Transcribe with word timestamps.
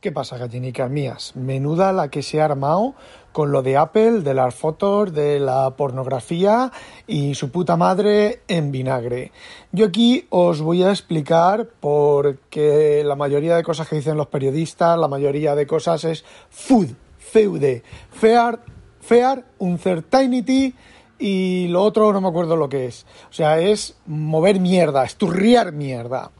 ¿Qué 0.00 0.12
pasa, 0.12 0.38
gallinicas 0.38 0.90
mías? 0.90 1.36
Menuda 1.36 1.92
la 1.92 2.08
que 2.08 2.22
se 2.22 2.40
ha 2.40 2.46
armado 2.46 2.94
con 3.32 3.52
lo 3.52 3.60
de 3.60 3.76
Apple, 3.76 4.22
de 4.22 4.32
las 4.32 4.54
fotos, 4.54 5.12
de 5.12 5.38
la 5.38 5.76
pornografía 5.76 6.72
y 7.06 7.34
su 7.34 7.50
puta 7.50 7.76
madre 7.76 8.40
en 8.48 8.72
vinagre. 8.72 9.30
Yo 9.72 9.84
aquí 9.84 10.24
os 10.30 10.62
voy 10.62 10.84
a 10.84 10.88
explicar 10.88 11.68
porque 11.80 13.02
la 13.04 13.14
mayoría 13.14 13.56
de 13.56 13.62
cosas 13.62 13.90
que 13.90 13.96
dicen 13.96 14.16
los 14.16 14.28
periodistas, 14.28 14.98
la 14.98 15.06
mayoría 15.06 15.54
de 15.54 15.66
cosas 15.66 16.02
es 16.04 16.24
food, 16.48 16.88
feude, 17.18 17.82
fear, 18.10 18.60
fear, 19.02 19.44
uncertainty 19.58 20.74
y 21.18 21.68
lo 21.68 21.82
otro 21.82 22.10
no 22.14 22.22
me 22.22 22.28
acuerdo 22.28 22.56
lo 22.56 22.70
que 22.70 22.86
es. 22.86 23.04
O 23.28 23.34
sea, 23.34 23.60
es 23.60 23.98
mover 24.06 24.60
mierda, 24.60 25.04
esturriar 25.04 25.72
mierda 25.72 26.30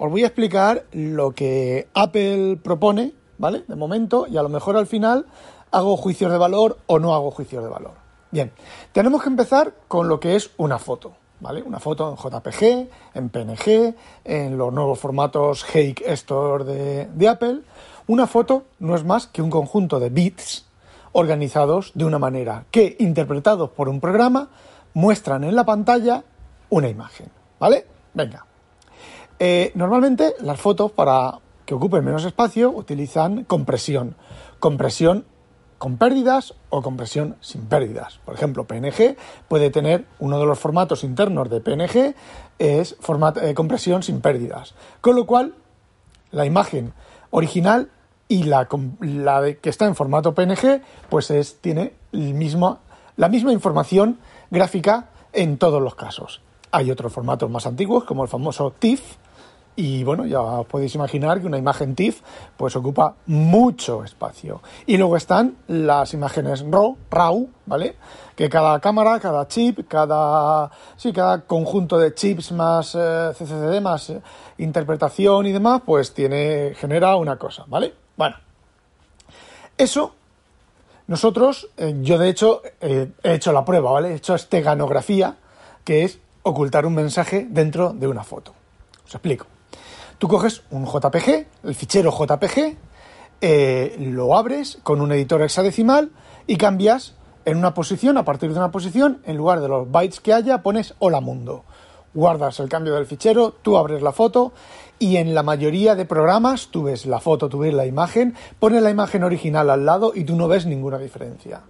os 0.00 0.10
voy 0.10 0.24
a 0.24 0.28
explicar 0.28 0.86
lo 0.92 1.32
que 1.32 1.86
Apple 1.92 2.58
propone, 2.62 3.12
¿vale? 3.36 3.64
De 3.68 3.76
momento, 3.76 4.26
y 4.26 4.38
a 4.38 4.42
lo 4.42 4.48
mejor 4.48 4.78
al 4.78 4.86
final 4.86 5.26
hago 5.70 5.98
juicios 5.98 6.32
de 6.32 6.38
valor 6.38 6.78
o 6.86 6.98
no 6.98 7.14
hago 7.14 7.30
juicios 7.30 7.62
de 7.62 7.68
valor. 7.68 7.92
Bien, 8.30 8.50
tenemos 8.92 9.22
que 9.22 9.28
empezar 9.28 9.74
con 9.88 10.08
lo 10.08 10.18
que 10.18 10.36
es 10.36 10.52
una 10.56 10.78
foto, 10.78 11.12
¿vale? 11.40 11.62
Una 11.62 11.80
foto 11.80 12.08
en 12.08 12.16
JPG, 12.16 12.88
en 13.12 13.28
PNG, 13.28 13.94
en 14.24 14.56
los 14.56 14.72
nuevos 14.72 14.98
formatos 14.98 15.64
Hake 15.64 16.02
Store 16.06 16.64
de, 16.64 17.04
de 17.04 17.28
Apple. 17.28 17.60
Una 18.06 18.26
foto 18.26 18.64
no 18.78 18.94
es 18.94 19.04
más 19.04 19.26
que 19.26 19.42
un 19.42 19.50
conjunto 19.50 20.00
de 20.00 20.08
bits 20.08 20.64
organizados 21.12 21.92
de 21.94 22.06
una 22.06 22.18
manera 22.18 22.64
que, 22.70 22.96
interpretados 23.00 23.68
por 23.68 23.90
un 23.90 24.00
programa, 24.00 24.48
muestran 24.94 25.44
en 25.44 25.54
la 25.54 25.66
pantalla 25.66 26.24
una 26.70 26.88
imagen, 26.88 27.28
¿vale? 27.58 27.86
Venga, 28.14 28.46
eh, 29.40 29.72
normalmente 29.74 30.34
las 30.40 30.60
fotos 30.60 30.92
para 30.92 31.38
que 31.64 31.74
ocupen 31.74 32.04
menos 32.04 32.24
espacio 32.26 32.70
utilizan 32.70 33.44
compresión. 33.44 34.14
Compresión 34.58 35.24
con 35.78 35.96
pérdidas 35.96 36.52
o 36.68 36.82
compresión 36.82 37.36
sin 37.40 37.62
pérdidas. 37.62 38.20
Por 38.26 38.34
ejemplo, 38.34 38.66
PNG 38.66 39.16
puede 39.48 39.70
tener 39.70 40.04
uno 40.18 40.38
de 40.38 40.44
los 40.44 40.58
formatos 40.58 41.04
internos 41.04 41.48
de 41.48 41.62
PNG 41.62 42.14
es 42.58 42.96
eh, 43.40 43.54
compresión 43.54 44.02
sin 44.02 44.20
pérdidas. 44.20 44.74
Con 45.00 45.16
lo 45.16 45.24
cual, 45.24 45.54
la 46.32 46.44
imagen 46.44 46.92
original 47.30 47.90
y 48.28 48.42
la, 48.42 48.68
que 48.68 49.70
está 49.70 49.86
en 49.86 49.96
formato 49.96 50.34
PNG, 50.34 50.82
pues 51.08 51.30
es, 51.30 51.62
tiene 51.62 51.94
la 52.12 53.28
misma 53.30 53.52
información 53.54 54.18
gráfica 54.50 55.08
en 55.32 55.56
todos 55.56 55.80
los 55.80 55.94
casos. 55.94 56.42
Hay 56.72 56.90
otros 56.90 57.10
formatos 57.10 57.50
más 57.50 57.66
antiguos, 57.66 58.04
como 58.04 58.22
el 58.22 58.28
famoso 58.28 58.74
TIFF, 58.78 59.16
y 59.76 60.04
bueno, 60.04 60.26
ya 60.26 60.40
os 60.40 60.66
podéis 60.66 60.94
imaginar 60.94 61.40
que 61.40 61.46
una 61.46 61.56
imagen 61.56 61.94
TIFF 61.94 62.20
pues 62.56 62.76
ocupa 62.76 63.14
mucho 63.26 64.04
espacio. 64.04 64.60
Y 64.86 64.96
luego 64.96 65.16
están 65.16 65.56
las 65.68 66.12
imágenes 66.12 66.64
RAW, 66.68 66.96
RAW, 67.10 67.48
¿vale? 67.66 67.96
Que 68.36 68.48
cada 68.48 68.78
cámara, 68.80 69.20
cada 69.20 69.46
chip, 69.48 69.86
cada 69.88 70.70
sí, 70.96 71.12
cada 71.12 71.42
conjunto 71.42 71.98
de 71.98 72.14
chips 72.14 72.52
más 72.52 72.94
eh, 72.94 73.30
CCD, 73.32 73.80
más 73.80 74.10
eh, 74.10 74.20
interpretación 74.58 75.46
y 75.46 75.52
demás, 75.52 75.82
pues 75.84 76.12
tiene 76.12 76.74
genera 76.74 77.16
una 77.16 77.36
cosa, 77.36 77.64
¿vale? 77.66 77.94
Bueno. 78.16 78.36
Eso 79.78 80.12
nosotros, 81.06 81.68
eh, 81.76 81.94
yo 82.02 82.18
de 82.18 82.28
hecho 82.28 82.62
he 82.80 83.08
hecho 83.22 83.52
la 83.52 83.64
prueba, 83.64 83.92
¿vale? 83.92 84.10
He 84.10 84.14
hecho 84.16 84.34
esteganografía, 84.34 85.36
que 85.84 86.04
es 86.04 86.20
ocultar 86.42 86.86
un 86.86 86.94
mensaje 86.94 87.46
dentro 87.48 87.92
de 87.92 88.06
una 88.06 88.24
foto. 88.24 88.54
Os 89.04 89.14
explico. 89.14 89.46
Tú 90.20 90.28
coges 90.28 90.60
un 90.70 90.84
JPG, 90.84 91.46
el 91.64 91.74
fichero 91.74 92.12
JPG, 92.12 92.76
eh, 93.40 93.96
lo 93.98 94.36
abres 94.36 94.78
con 94.82 95.00
un 95.00 95.12
editor 95.12 95.40
hexadecimal 95.40 96.10
y 96.46 96.56
cambias 96.56 97.14
en 97.46 97.56
una 97.56 97.72
posición, 97.72 98.18
a 98.18 98.24
partir 98.26 98.52
de 98.52 98.58
una 98.58 98.70
posición, 98.70 99.22
en 99.24 99.38
lugar 99.38 99.62
de 99.62 99.68
los 99.68 99.90
bytes 99.90 100.20
que 100.20 100.34
haya, 100.34 100.62
pones 100.62 100.94
hola 100.98 101.22
mundo. 101.22 101.64
Guardas 102.12 102.60
el 102.60 102.68
cambio 102.68 102.96
del 102.96 103.06
fichero, 103.06 103.54
tú 103.62 103.78
abres 103.78 104.02
la 104.02 104.12
foto 104.12 104.52
y 104.98 105.16
en 105.16 105.34
la 105.34 105.42
mayoría 105.42 105.94
de 105.94 106.04
programas 106.04 106.68
tú 106.68 106.82
ves 106.82 107.06
la 107.06 107.20
foto, 107.20 107.48
tú 107.48 107.60
ves 107.60 107.72
la 107.72 107.86
imagen, 107.86 108.34
pones 108.58 108.82
la 108.82 108.90
imagen 108.90 109.24
original 109.24 109.70
al 109.70 109.86
lado 109.86 110.12
y 110.14 110.24
tú 110.24 110.36
no 110.36 110.48
ves 110.48 110.66
ninguna 110.66 110.98
diferencia. 110.98 111.62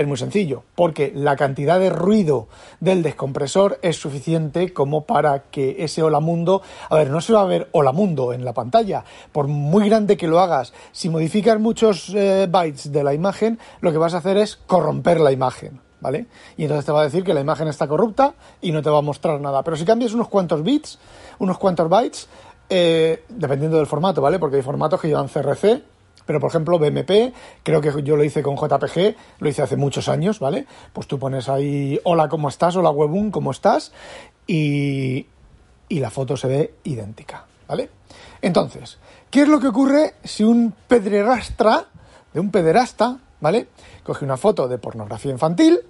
Es 0.00 0.06
muy 0.06 0.16
sencillo, 0.16 0.62
porque 0.76 1.12
la 1.14 1.36
cantidad 1.36 1.78
de 1.78 1.90
ruido 1.90 2.48
del 2.80 3.02
descompresor 3.02 3.78
es 3.82 4.00
suficiente 4.00 4.72
como 4.72 5.04
para 5.04 5.50
que 5.50 5.84
ese 5.84 6.02
hola 6.02 6.20
mundo, 6.20 6.62
a 6.88 6.96
ver, 6.96 7.10
no 7.10 7.20
se 7.20 7.34
va 7.34 7.42
a 7.42 7.44
ver 7.44 7.68
hola 7.72 7.92
mundo 7.92 8.32
en 8.32 8.42
la 8.42 8.54
pantalla, 8.54 9.04
por 9.30 9.46
muy 9.46 9.90
grande 9.90 10.16
que 10.16 10.26
lo 10.26 10.40
hagas, 10.40 10.72
si 10.92 11.10
modificas 11.10 11.60
muchos 11.60 12.14
eh, 12.14 12.46
bytes 12.50 12.90
de 12.90 13.04
la 13.04 13.12
imagen, 13.12 13.58
lo 13.82 13.92
que 13.92 13.98
vas 13.98 14.14
a 14.14 14.16
hacer 14.16 14.38
es 14.38 14.56
corromper 14.56 15.20
la 15.20 15.32
imagen. 15.32 15.78
¿Vale? 16.00 16.28
Y 16.56 16.62
entonces 16.62 16.86
te 16.86 16.92
va 16.92 17.02
a 17.02 17.04
decir 17.04 17.22
que 17.22 17.34
la 17.34 17.42
imagen 17.42 17.68
está 17.68 17.86
corrupta 17.86 18.32
y 18.62 18.72
no 18.72 18.80
te 18.80 18.88
va 18.88 19.00
a 19.00 19.02
mostrar 19.02 19.38
nada. 19.38 19.62
Pero 19.62 19.76
si 19.76 19.84
cambias 19.84 20.14
unos 20.14 20.28
cuantos 20.28 20.62
bits, 20.62 20.98
unos 21.40 21.58
cuantos 21.58 21.90
bytes, 21.90 22.26
eh, 22.70 23.22
dependiendo 23.28 23.76
del 23.76 23.86
formato, 23.86 24.22
¿vale? 24.22 24.38
Porque 24.38 24.56
hay 24.56 24.62
formatos 24.62 24.98
que 24.98 25.08
llevan 25.08 25.28
CRC, 25.28 25.82
pero, 26.30 26.38
por 26.38 26.50
ejemplo, 26.50 26.78
BMP, 26.78 27.34
creo 27.64 27.80
que 27.80 28.04
yo 28.04 28.14
lo 28.14 28.22
hice 28.22 28.40
con 28.40 28.54
JPG, 28.54 29.16
lo 29.40 29.48
hice 29.48 29.62
hace 29.62 29.74
muchos 29.74 30.08
años, 30.08 30.38
¿vale? 30.38 30.64
Pues 30.92 31.08
tú 31.08 31.18
pones 31.18 31.48
ahí, 31.48 31.98
hola, 32.04 32.28
¿cómo 32.28 32.48
estás? 32.48 32.76
Hola, 32.76 32.90
Webun, 32.90 33.32
¿cómo 33.32 33.50
estás? 33.50 33.90
Y, 34.46 35.26
y 35.88 35.98
la 35.98 36.08
foto 36.08 36.36
se 36.36 36.46
ve 36.46 36.74
idéntica, 36.84 37.46
¿vale? 37.66 37.90
Entonces, 38.42 38.98
¿qué 39.28 39.42
es 39.42 39.48
lo 39.48 39.58
que 39.58 39.66
ocurre 39.66 40.14
si 40.22 40.44
un 40.44 40.72
pedrerastra, 40.86 41.86
de 42.32 42.38
un 42.38 42.52
pederasta, 42.52 43.18
¿vale? 43.40 43.66
Coge 44.04 44.24
una 44.24 44.36
foto 44.36 44.68
de 44.68 44.78
pornografía 44.78 45.32
infantil 45.32 45.80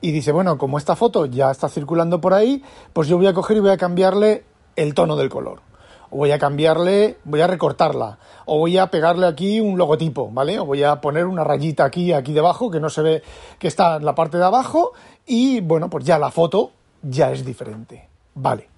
y 0.00 0.10
dice, 0.10 0.32
bueno, 0.32 0.58
como 0.58 0.78
esta 0.78 0.96
foto 0.96 1.26
ya 1.26 1.52
está 1.52 1.68
circulando 1.68 2.20
por 2.20 2.34
ahí, 2.34 2.60
pues 2.92 3.06
yo 3.06 3.18
voy 3.18 3.28
a 3.28 3.34
coger 3.34 3.58
y 3.58 3.60
voy 3.60 3.70
a 3.70 3.76
cambiarle 3.76 4.42
el 4.74 4.94
tono 4.94 5.14
del 5.14 5.28
color 5.28 5.65
o 6.10 6.18
voy 6.18 6.32
a 6.32 6.38
cambiarle, 6.38 7.18
voy 7.24 7.40
a 7.40 7.46
recortarla, 7.46 8.18
o 8.44 8.58
voy 8.58 8.78
a 8.78 8.90
pegarle 8.90 9.26
aquí 9.26 9.60
un 9.60 9.78
logotipo, 9.78 10.30
¿vale? 10.30 10.58
O 10.58 10.66
voy 10.66 10.82
a 10.82 11.00
poner 11.00 11.26
una 11.26 11.44
rayita 11.44 11.84
aquí, 11.84 12.12
aquí 12.12 12.32
debajo, 12.32 12.70
que 12.70 12.80
no 12.80 12.90
se 12.90 13.02
ve 13.02 13.22
que 13.58 13.68
está 13.68 13.96
en 13.96 14.04
la 14.04 14.14
parte 14.14 14.38
de 14.38 14.44
abajo, 14.44 14.92
y 15.26 15.60
bueno, 15.60 15.90
pues 15.90 16.04
ya 16.04 16.18
la 16.18 16.30
foto 16.30 16.72
ya 17.02 17.32
es 17.32 17.44
diferente. 17.44 18.08
Vale. 18.34 18.68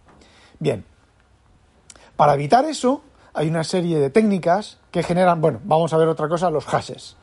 Bien. 0.58 0.84
Para 2.16 2.34
evitar 2.34 2.64
eso, 2.64 3.02
hay 3.34 3.48
una 3.48 3.62
serie 3.62 3.98
de 3.98 4.10
técnicas 4.10 4.78
que 4.90 5.02
generan, 5.02 5.40
bueno, 5.40 5.60
vamos 5.62 5.92
a 5.92 5.96
ver 5.96 6.08
otra 6.08 6.28
cosa, 6.28 6.50
los 6.50 6.64
hashes. 6.64 7.16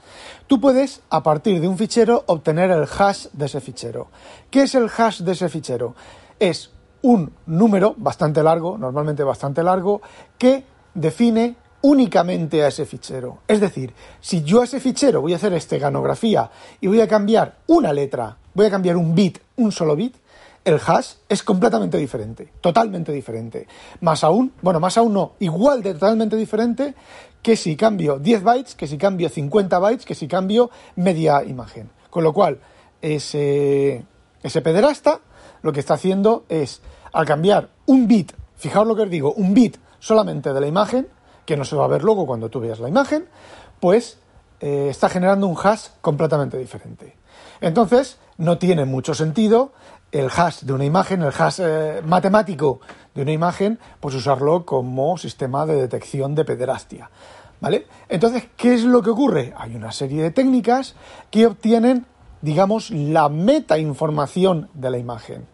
Tú 0.47 0.61
puedes, 0.61 1.01
a 1.09 1.23
partir 1.23 1.59
de 1.59 1.67
un 1.67 1.77
fichero, 1.77 2.23
obtener 2.27 2.71
el 2.71 2.87
hash 2.97 3.27
de 3.33 3.47
ese 3.47 3.59
fichero. 3.59 4.07
¿Qué 4.49 4.63
es 4.63 4.75
el 4.75 4.89
hash 4.95 5.21
de 5.21 5.33
ese 5.33 5.49
fichero? 5.49 5.95
Es 6.39 6.71
un 7.05 7.31
número 7.45 7.93
bastante 7.97 8.41
largo, 8.41 8.79
normalmente 8.79 9.23
bastante 9.23 9.61
largo, 9.61 10.01
que 10.39 10.63
define 10.95 11.55
únicamente 11.81 12.63
a 12.63 12.69
ese 12.69 12.87
fichero. 12.87 13.43
Es 13.47 13.61
decir, 13.61 13.93
si 14.19 14.41
yo 14.41 14.61
a 14.61 14.63
ese 14.63 14.79
fichero 14.79 15.21
voy 15.21 15.33
a 15.33 15.35
hacer 15.35 15.53
esteganografía 15.53 16.49
y 16.81 16.87
voy 16.87 17.01
a 17.01 17.07
cambiar 17.07 17.57
una 17.67 17.93
letra, 17.93 18.37
voy 18.55 18.65
a 18.65 18.71
cambiar 18.71 18.97
un 18.97 19.13
bit, 19.13 19.37
un 19.57 19.71
solo 19.71 19.95
bit, 19.95 20.15
el 20.63 20.79
hash 20.83 21.13
es 21.29 21.43
completamente 21.43 21.99
diferente, 21.99 22.51
totalmente 22.59 23.11
diferente. 23.11 23.67
Más 24.01 24.23
aún, 24.23 24.51
bueno, 24.63 24.79
más 24.79 24.97
aún 24.97 25.13
no, 25.13 25.33
igual 25.37 25.83
de 25.83 25.93
totalmente 25.93 26.35
diferente 26.35 26.95
que 27.43 27.55
si 27.55 27.75
cambio 27.75 28.17
10 28.17 28.41
bytes, 28.41 28.73
que 28.73 28.87
si 28.87 28.97
cambio 28.97 29.29
50 29.29 29.77
bytes, 29.77 30.05
que 30.05 30.15
si 30.15 30.27
cambio 30.27 30.71
media 30.95 31.43
imagen. 31.43 31.91
Con 32.09 32.23
lo 32.23 32.33
cual, 32.33 32.57
ese, 32.99 34.03
ese 34.41 34.61
pederasta 34.63 35.19
lo 35.65 35.73
que 35.73 35.79
está 35.79 35.95
haciendo 35.95 36.45
es, 36.47 36.83
al 37.11 37.25
cambiar 37.25 37.69
un 37.87 38.07
bit, 38.07 38.33
fijaos 38.55 38.85
lo 38.85 38.95
que 38.95 39.01
os 39.01 39.09
digo, 39.09 39.33
un 39.33 39.55
bit 39.55 39.77
solamente 39.99 40.53
de 40.53 40.61
la 40.61 40.67
imagen, 40.67 41.07
que 41.43 41.57
no 41.57 41.65
se 41.65 41.75
va 41.75 41.85
a 41.85 41.87
ver 41.87 42.03
luego 42.03 42.27
cuando 42.27 42.49
tú 42.49 42.59
veas 42.59 42.79
la 42.79 42.87
imagen, 42.87 43.27
pues 43.79 44.19
eh, 44.59 44.89
está 44.91 45.09
generando 45.09 45.47
un 45.47 45.57
hash 45.57 45.87
completamente 46.01 46.59
diferente. 46.59 47.15
Entonces, 47.61 48.19
no 48.37 48.59
tiene 48.59 48.85
mucho 48.85 49.15
sentido 49.15 49.71
el 50.11 50.29
hash 50.29 50.61
de 50.61 50.73
una 50.73 50.85
imagen, 50.85 51.23
el 51.23 51.33
hash 51.35 51.59
eh, 51.59 52.01
matemático 52.05 52.79
de 53.15 53.23
una 53.23 53.31
imagen, 53.31 53.79
pues 53.99 54.13
usarlo 54.13 54.67
como 54.67 55.17
sistema 55.17 55.65
de 55.65 55.81
detección 55.81 56.35
de 56.35 56.45
pederastia. 56.45 57.09
¿Vale? 57.59 57.87
Entonces, 58.07 58.43
¿qué 58.55 58.75
es 58.75 58.83
lo 58.83 59.01
que 59.01 59.09
ocurre? 59.09 59.55
Hay 59.57 59.75
una 59.75 59.91
serie 59.91 60.21
de 60.21 60.29
técnicas 60.29 60.93
que 61.31 61.47
obtienen, 61.47 62.05
digamos, 62.45 62.91
la 62.91 63.27
meta 63.27 63.77
información 63.77 64.69
de 64.73 64.91
la 64.91 64.97
imagen 64.99 65.47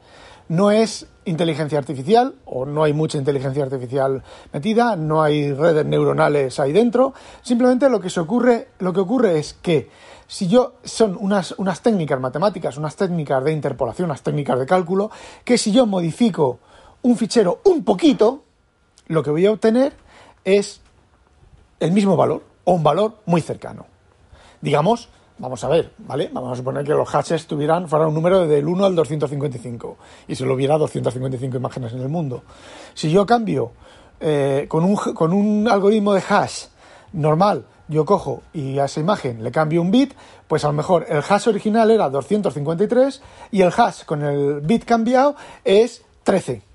no 0.49 0.69
es 0.69 1.07
inteligencia 1.23 1.79
artificial 1.79 2.35
o 2.43 2.65
no 2.65 2.83
hay 2.83 2.91
mucha 2.91 3.17
inteligencia 3.17 3.63
artificial 3.63 4.21
metida, 4.51 4.97
no 4.97 5.23
hay 5.23 5.53
redes 5.53 5.85
neuronales 5.85 6.59
ahí 6.59 6.73
dentro, 6.73 7.13
simplemente 7.41 7.88
lo 7.89 8.01
que 8.01 8.09
se 8.09 8.19
ocurre, 8.19 8.67
lo 8.79 8.91
que 8.91 8.99
ocurre 8.99 9.39
es 9.39 9.53
que 9.53 9.89
si 10.27 10.49
yo 10.49 10.73
son 10.83 11.17
unas, 11.17 11.55
unas 11.57 11.81
técnicas 11.81 12.19
matemáticas, 12.19 12.75
unas 12.75 12.97
técnicas 12.97 13.41
de 13.45 13.53
interpolación, 13.53 14.09
unas 14.09 14.23
técnicas 14.23 14.59
de 14.59 14.65
cálculo, 14.65 15.09
que 15.45 15.57
si 15.57 15.71
yo 15.71 15.85
modifico 15.85 16.59
un 17.03 17.15
fichero 17.15 17.61
un 17.63 17.85
poquito, 17.85 18.43
lo 19.07 19.23
que 19.23 19.31
voy 19.31 19.45
a 19.45 19.51
obtener 19.51 19.93
es 20.43 20.81
el 21.79 21.93
mismo 21.93 22.17
valor 22.17 22.43
o 22.65 22.73
un 22.73 22.83
valor 22.83 23.19
muy 23.25 23.39
cercano. 23.39 23.85
Digamos, 24.59 25.07
vamos 25.41 25.63
a 25.63 25.67
ver, 25.67 25.91
¿vale? 25.97 26.29
Vamos 26.31 26.53
a 26.53 26.55
suponer 26.55 26.85
que 26.85 26.91
los 26.91 27.09
hashes 27.09 27.47
tuvieran, 27.47 27.89
fueran 27.89 28.09
un 28.09 28.13
número 28.13 28.47
del 28.47 28.65
1 28.65 28.85
al 28.85 28.95
255 28.95 29.97
y 30.27 30.35
solo 30.35 30.53
hubiera 30.53 30.77
255 30.77 31.57
imágenes 31.57 31.93
en 31.93 32.01
el 32.01 32.09
mundo. 32.09 32.43
Si 32.93 33.11
yo 33.11 33.25
cambio 33.25 33.71
eh, 34.19 34.67
con, 34.69 34.83
un, 34.83 34.95
con 34.95 35.33
un 35.33 35.67
algoritmo 35.67 36.13
de 36.13 36.23
hash 36.29 36.65
normal, 37.13 37.65
yo 37.88 38.05
cojo 38.05 38.43
y 38.53 38.77
a 38.77 38.85
esa 38.85 38.99
imagen 38.99 39.43
le 39.43 39.51
cambio 39.51 39.81
un 39.81 39.91
bit, 39.91 40.13
pues 40.47 40.63
a 40.63 40.67
lo 40.67 40.73
mejor 40.73 41.05
el 41.09 41.23
hash 41.27 41.49
original 41.49 41.89
era 41.89 42.09
253 42.09 43.21
y 43.51 43.61
el 43.61 43.73
hash 43.75 44.05
con 44.05 44.23
el 44.23 44.61
bit 44.61 44.85
cambiado 44.85 45.35
es 45.65 46.03
13 46.23 46.70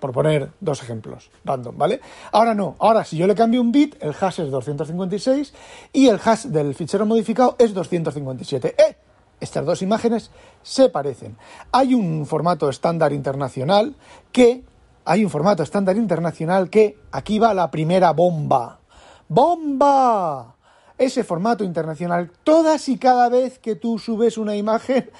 por 0.00 0.12
poner 0.12 0.50
dos 0.60 0.82
ejemplos 0.82 1.30
random, 1.44 1.76
¿vale? 1.78 2.00
Ahora 2.32 2.54
no, 2.54 2.74
ahora 2.78 3.04
si 3.04 3.16
yo 3.16 3.26
le 3.26 3.34
cambio 3.34 3.60
un 3.60 3.70
bit, 3.70 3.96
el 4.00 4.14
hash 4.18 4.40
es 4.40 4.50
256 4.50 5.54
y 5.92 6.08
el 6.08 6.18
hash 6.24 6.46
del 6.46 6.74
fichero 6.74 7.06
modificado 7.06 7.56
es 7.58 7.72
257. 7.74 8.74
¡Eh! 8.76 8.96
Estas 9.40 9.64
dos 9.64 9.80
imágenes 9.80 10.30
se 10.62 10.90
parecen. 10.90 11.36
Hay 11.72 11.94
un 11.94 12.26
formato 12.26 12.68
estándar 12.68 13.12
internacional 13.12 13.94
que, 14.32 14.64
hay 15.04 15.24
un 15.24 15.30
formato 15.30 15.62
estándar 15.62 15.96
internacional 15.96 16.68
que, 16.68 16.98
aquí 17.10 17.38
va 17.38 17.54
la 17.54 17.70
primera 17.70 18.12
bomba. 18.12 18.80
¡Bomba! 19.28 20.56
Ese 21.00 21.24
formato 21.24 21.64
internacional, 21.64 22.30
todas 22.44 22.90
y 22.90 22.98
cada 22.98 23.30
vez 23.30 23.58
que 23.58 23.74
tú 23.74 23.98
subes 23.98 24.36
una 24.36 24.54
imagen 24.54 25.10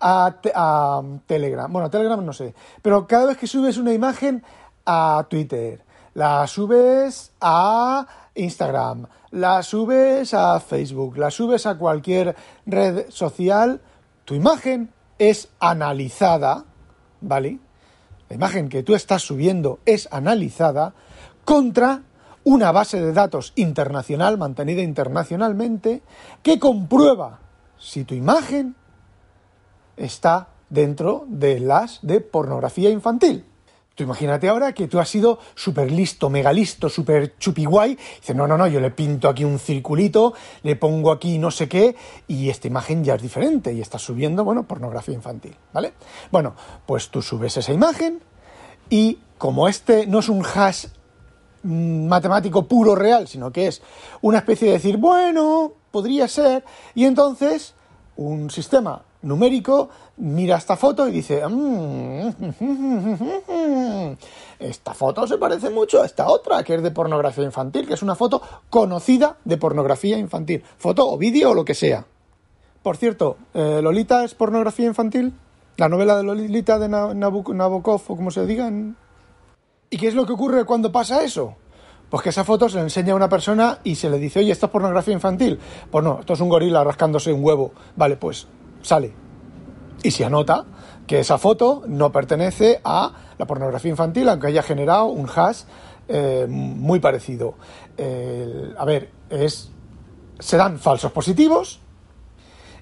a, 0.00 1.02
Telegram. 1.26 1.72
Bueno, 1.72 1.90
Telegram 1.90 2.24
no 2.24 2.32
sé. 2.32 2.54
Pero 2.80 3.08
cada 3.08 3.26
vez 3.26 3.36
que 3.36 3.48
subes 3.48 3.76
una 3.76 3.92
imagen 3.92 4.44
a 4.86 5.26
Twitter, 5.28 5.82
la 6.14 6.46
subes 6.46 7.32
a 7.40 8.06
Instagram, 8.36 9.08
la 9.32 9.64
subes 9.64 10.34
a 10.34 10.60
Facebook, 10.60 11.18
la 11.18 11.32
subes 11.32 11.66
a 11.66 11.78
cualquier 11.78 12.36
red 12.64 13.10
social, 13.10 13.80
tu 14.24 14.36
imagen 14.36 14.92
es 15.18 15.48
analizada, 15.58 16.64
¿vale? 17.20 17.58
La 18.28 18.36
imagen 18.36 18.68
que 18.68 18.84
tú 18.84 18.94
estás 18.94 19.22
subiendo 19.22 19.80
es 19.84 20.06
analizada 20.12 20.94
contra 21.44 22.02
una 22.44 22.72
base 22.72 23.00
de 23.00 23.12
datos 23.12 23.52
internacional, 23.56 24.38
mantenida 24.38 24.82
internacionalmente, 24.82 26.02
que 26.42 26.58
comprueba 26.58 27.40
si 27.78 28.04
tu 28.04 28.14
imagen 28.14 28.76
está 29.96 30.48
dentro 30.70 31.24
de 31.28 31.60
las 31.60 32.00
de 32.02 32.20
pornografía 32.20 32.90
infantil. 32.90 33.44
Tú 33.94 34.02
imagínate 34.02 34.48
ahora 34.48 34.72
que 34.72 34.88
tú 34.88 34.98
has 34.98 35.08
sido 35.08 35.38
súper 35.54 35.92
listo, 35.92 36.28
mega 36.28 36.52
listo, 36.52 36.88
súper 36.88 37.38
chupiguay. 37.38 37.94
Dices, 37.94 38.34
no, 38.34 38.48
no, 38.48 38.58
no, 38.58 38.66
yo 38.66 38.80
le 38.80 38.90
pinto 38.90 39.28
aquí 39.28 39.44
un 39.44 39.60
circulito, 39.60 40.34
le 40.64 40.74
pongo 40.74 41.12
aquí 41.12 41.38
no 41.38 41.52
sé 41.52 41.68
qué, 41.68 41.94
y 42.26 42.50
esta 42.50 42.66
imagen 42.66 43.04
ya 43.04 43.14
es 43.14 43.22
diferente 43.22 43.72
y 43.72 43.80
estás 43.80 44.02
subiendo, 44.02 44.42
bueno, 44.42 44.64
pornografía 44.64 45.14
infantil, 45.14 45.56
¿vale? 45.72 45.92
Bueno, 46.32 46.56
pues 46.86 47.08
tú 47.10 47.22
subes 47.22 47.56
esa 47.56 47.72
imagen 47.72 48.20
y 48.90 49.20
como 49.38 49.68
este 49.68 50.08
no 50.08 50.18
es 50.18 50.28
un 50.28 50.44
hash 50.44 50.86
matemático 51.64 52.66
puro 52.66 52.94
real, 52.94 53.26
sino 53.26 53.50
que 53.50 53.66
es 53.66 53.82
una 54.20 54.38
especie 54.38 54.68
de 54.68 54.74
decir, 54.74 54.96
bueno, 54.96 55.72
podría 55.90 56.28
ser, 56.28 56.64
y 56.94 57.04
entonces 57.04 57.74
un 58.16 58.50
sistema 58.50 59.02
numérico 59.22 59.88
mira 60.18 60.56
esta 60.56 60.76
foto 60.76 61.08
y 61.08 61.12
dice, 61.12 61.42
mm, 61.46 62.28
esta 64.58 64.94
foto 64.94 65.26
se 65.26 65.38
parece 65.38 65.70
mucho 65.70 66.02
a 66.02 66.06
esta 66.06 66.28
otra, 66.28 66.62
que 66.62 66.74
es 66.74 66.82
de 66.82 66.90
pornografía 66.90 67.44
infantil, 67.44 67.86
que 67.86 67.94
es 67.94 68.02
una 68.02 68.14
foto 68.14 68.42
conocida 68.70 69.36
de 69.44 69.56
pornografía 69.56 70.18
infantil, 70.18 70.62
foto 70.78 71.10
o 71.10 71.18
vídeo 71.18 71.50
o 71.50 71.54
lo 71.54 71.64
que 71.64 71.74
sea. 71.74 72.04
Por 72.82 72.96
cierto, 72.96 73.38
eh, 73.54 73.80
¿Lolita 73.82 74.24
es 74.24 74.34
pornografía 74.34 74.86
infantil? 74.86 75.32
La 75.76 75.88
novela 75.88 76.16
de 76.16 76.22
Lolita 76.22 76.78
de 76.78 76.88
Nabokov, 76.88 78.02
o 78.06 78.16
como 78.16 78.30
se 78.30 78.46
digan. 78.46 78.96
¿Y 79.94 79.96
qué 79.96 80.08
es 80.08 80.16
lo 80.16 80.26
que 80.26 80.32
ocurre 80.32 80.64
cuando 80.64 80.90
pasa 80.90 81.22
eso? 81.22 81.54
Pues 82.10 82.20
que 82.24 82.30
esa 82.30 82.42
foto 82.42 82.68
se 82.68 82.80
enseña 82.80 83.12
a 83.12 83.16
una 83.16 83.28
persona 83.28 83.78
y 83.84 83.94
se 83.94 84.10
le 84.10 84.18
dice, 84.18 84.40
oye, 84.40 84.50
esto 84.50 84.66
es 84.66 84.72
pornografía 84.72 85.14
infantil. 85.14 85.56
Pues 85.88 86.02
no, 86.02 86.18
esto 86.18 86.32
es 86.32 86.40
un 86.40 86.48
gorila 86.48 86.82
rascándose 86.82 87.32
un 87.32 87.44
huevo. 87.44 87.70
Vale, 87.94 88.16
pues 88.16 88.48
sale. 88.82 89.12
Y 90.02 90.10
se 90.10 90.24
anota 90.24 90.64
que 91.06 91.20
esa 91.20 91.38
foto 91.38 91.84
no 91.86 92.10
pertenece 92.10 92.80
a 92.82 93.12
la 93.38 93.46
pornografía 93.46 93.92
infantil, 93.92 94.28
aunque 94.28 94.48
haya 94.48 94.64
generado 94.64 95.04
un 95.04 95.28
hash 95.32 95.62
eh, 96.08 96.48
muy 96.48 96.98
parecido. 96.98 97.54
a 97.96 98.84
ver, 98.84 99.12
es, 99.30 99.70
se 100.40 100.56
dan 100.56 100.80
falsos 100.80 101.12
positivos 101.12 101.78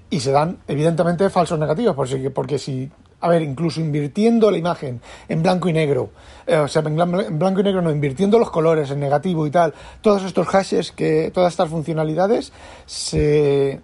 y 0.09 0.19
se 0.19 0.31
dan, 0.31 0.63
evidentemente, 0.67 1.29
falsos 1.29 1.59
negativos, 1.59 1.95
porque 2.33 2.57
si 2.57 2.89
a 3.23 3.29
ver, 3.29 3.41
incluso 3.41 3.79
invirtiendo 3.79 4.51
la 4.51 4.57
imagen 4.57 4.99
en 5.29 5.41
blanco 5.41 5.69
y 5.69 5.73
negro, 5.73 6.09
eh, 6.45 6.57
o 6.57 6.67
sea, 6.67 6.81
en 6.85 6.95
blanco 7.39 7.61
y 7.61 7.63
negro 7.63 7.81
no, 7.81 7.89
invirtiendo 7.89 8.37
los 8.37 8.51
colores 8.51 8.91
en 8.91 8.99
negativo 8.99 9.47
y 9.47 9.49
tal, 9.49 9.73
todos 10.01 10.23
estos 10.23 10.45
hashes, 10.47 10.91
que, 10.91 11.31
todas 11.33 11.53
estas 11.53 11.69
funcionalidades 11.69 12.51
se 12.85 13.79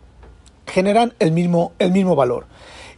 generan 0.68 1.14
el 1.20 1.32
mismo, 1.32 1.72
el 1.80 1.94
mismo 1.94 2.18
valor. 2.18 2.48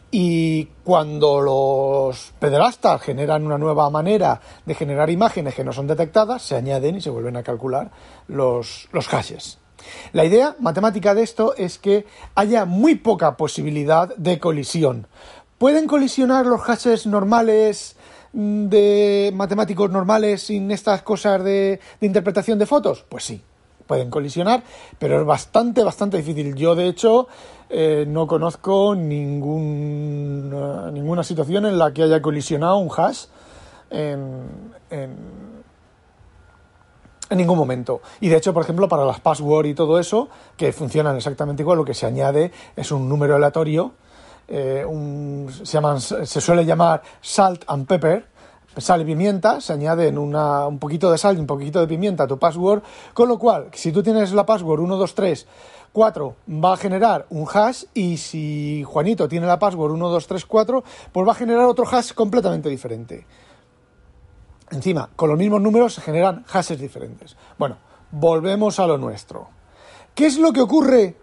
Y 0.10 0.66
cuando 0.84 1.42
los 1.42 2.34
pederastas 2.40 3.04
generan 3.04 3.46
una 3.46 3.60
nueva 3.60 3.92
manera 3.92 4.42
de 4.66 4.74
generar 4.74 5.12
imágenes 5.12 5.54
que 5.54 5.64
no 5.64 5.72
son 5.72 5.86
detectadas, 5.86 6.42
se 6.42 6.56
añaden 6.56 6.96
y 6.96 7.02
se 7.02 7.12
vuelven 7.12 7.38
a 7.38 7.44
calcular 7.44 7.92
los, 8.28 8.90
los 8.92 9.08
hashes. 9.08 9.60
La 10.14 10.26
idea 10.26 10.56
matemática 10.60 11.14
de 11.14 11.24
esto 11.24 11.56
es 11.56 11.78
que 11.78 12.06
haya 12.36 12.66
muy 12.66 12.96
poca 12.96 13.38
posibilidad 13.38 14.16
de 14.16 14.40
colisión. 14.40 15.08
¿Pueden 15.62 15.86
colisionar 15.86 16.48
los 16.48 16.60
hashes 16.62 17.06
normales 17.06 17.96
mm, 18.34 18.66
de 18.66 19.32
matemáticos 19.36 19.92
normales 19.92 20.42
sin 20.42 20.72
estas 20.72 21.04
cosas 21.04 21.44
de, 21.44 21.80
de 22.00 22.08
interpretación 22.08 22.58
de 22.58 22.66
fotos? 22.66 23.06
Pues 23.08 23.26
sí, 23.26 23.44
pueden 23.86 24.10
colisionar, 24.10 24.64
pero 24.98 25.20
es 25.20 25.26
bastante, 25.28 25.84
bastante 25.84 26.18
difícil. 26.18 26.56
Yo, 26.56 26.74
de 26.74 26.88
hecho, 26.88 27.28
eh, 27.70 28.06
no 28.08 28.26
conozco 28.26 28.96
ningún, 28.96 30.50
ninguna 30.96 31.24
situación 31.24 31.68
en 31.68 31.78
la 31.78 31.94
que 31.94 32.02
haya 32.02 32.24
colisionado 32.24 32.78
un 32.78 32.90
hash 32.98 33.26
en, 33.92 34.48
en, 34.90 35.16
ningún 37.38 37.60
momento. 37.60 38.02
Y 38.20 38.30
de 38.30 38.38
hecho, 38.38 38.52
por 38.52 38.64
ejemplo, 38.64 38.90
para 38.90 39.06
las 39.06 39.20
password 39.20 39.68
y 39.68 39.76
todo 39.76 40.00
eso, 40.00 40.28
que 40.58 40.74
funcionan 40.74 41.18
exactamente 41.18 41.62
igual, 41.62 41.78
lo 41.78 41.86
que 41.86 41.94
se 41.94 42.08
añade 42.08 42.52
es 42.76 42.92
un 42.92 43.08
número 43.08 43.36
aleatorio, 43.36 43.94
eh, 44.54 44.86
se, 45.64 45.72
llaman, 45.72 46.02
se 46.02 46.42
suele 46.42 46.66
llamar 46.66 47.02
salt 47.22 47.64
and 47.68 47.88
pepper, 47.88 48.26
sal 48.76 49.02
y 49.02 49.06
pimienta, 49.06 49.62
se 49.62 49.72
añaden 49.72 50.18
una, 50.18 50.68
un 50.68 50.78
poquito 50.78 51.10
de 51.10 51.18
sal 51.18 51.38
y 51.38 51.40
un 51.40 51.48
poquito 51.48 51.80
de 51.80 51.88
pimienta 51.88 52.24
a 52.24 52.28
tu 52.28 52.38
password, 52.38 52.84
con 53.14 53.30
lo 53.30 53.40
cual, 53.40 53.70
si 53.74 53.94
tú 53.94 54.04
tienes 54.04 54.34
la 54.34 54.46
password 54.46 54.82
123 54.82 55.48
va 55.96 56.74
a 56.74 56.78
generar 56.78 57.26
un 57.30 57.48
hash 57.52 57.86
y 57.94 58.18
si 58.18 58.84
Juanito 58.86 59.30
tiene 59.30 59.48
la 59.48 59.58
password 59.58 59.94
1234, 59.94 60.84
pues 61.14 61.28
va 61.28 61.32
a 61.32 61.36
generar 61.36 61.66
otro 61.66 61.86
hash 61.90 62.14
completamente 62.14 62.68
diferente. 62.68 63.26
Encima, 64.70 65.10
con 65.16 65.30
los 65.30 65.38
mismos 65.38 65.62
números 65.62 65.94
se 65.94 66.02
generan 66.02 66.44
hashes 66.46 66.80
diferentes. 66.80 67.38
Bueno, 67.58 67.78
volvemos 68.12 68.80
a 68.80 68.88
lo 68.88 68.98
nuestro. 68.98 69.48
¿Qué 70.14 70.26
es 70.26 70.38
lo 70.38 70.52
que 70.52 70.62
ocurre 70.62 71.16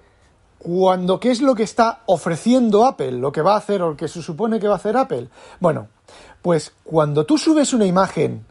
cuando, 0.58 1.20
qué 1.20 1.30
es 1.30 1.40
lo 1.40 1.54
que 1.54 1.62
está 1.62 2.00
ofreciendo 2.06 2.84
Apple, 2.84 3.12
lo 3.12 3.32
que 3.32 3.42
va 3.42 3.54
a 3.54 3.58
hacer 3.58 3.82
o 3.82 3.90
lo 3.90 3.96
que 3.96 4.08
se 4.08 4.22
supone 4.22 4.58
que 4.58 4.68
va 4.68 4.74
a 4.74 4.78
hacer 4.78 4.96
Apple? 4.96 5.28
Bueno, 5.60 5.88
pues 6.42 6.72
cuando 6.84 7.24
tú 7.24 7.38
subes 7.38 7.72
una 7.72 7.86
imagen 7.86 8.44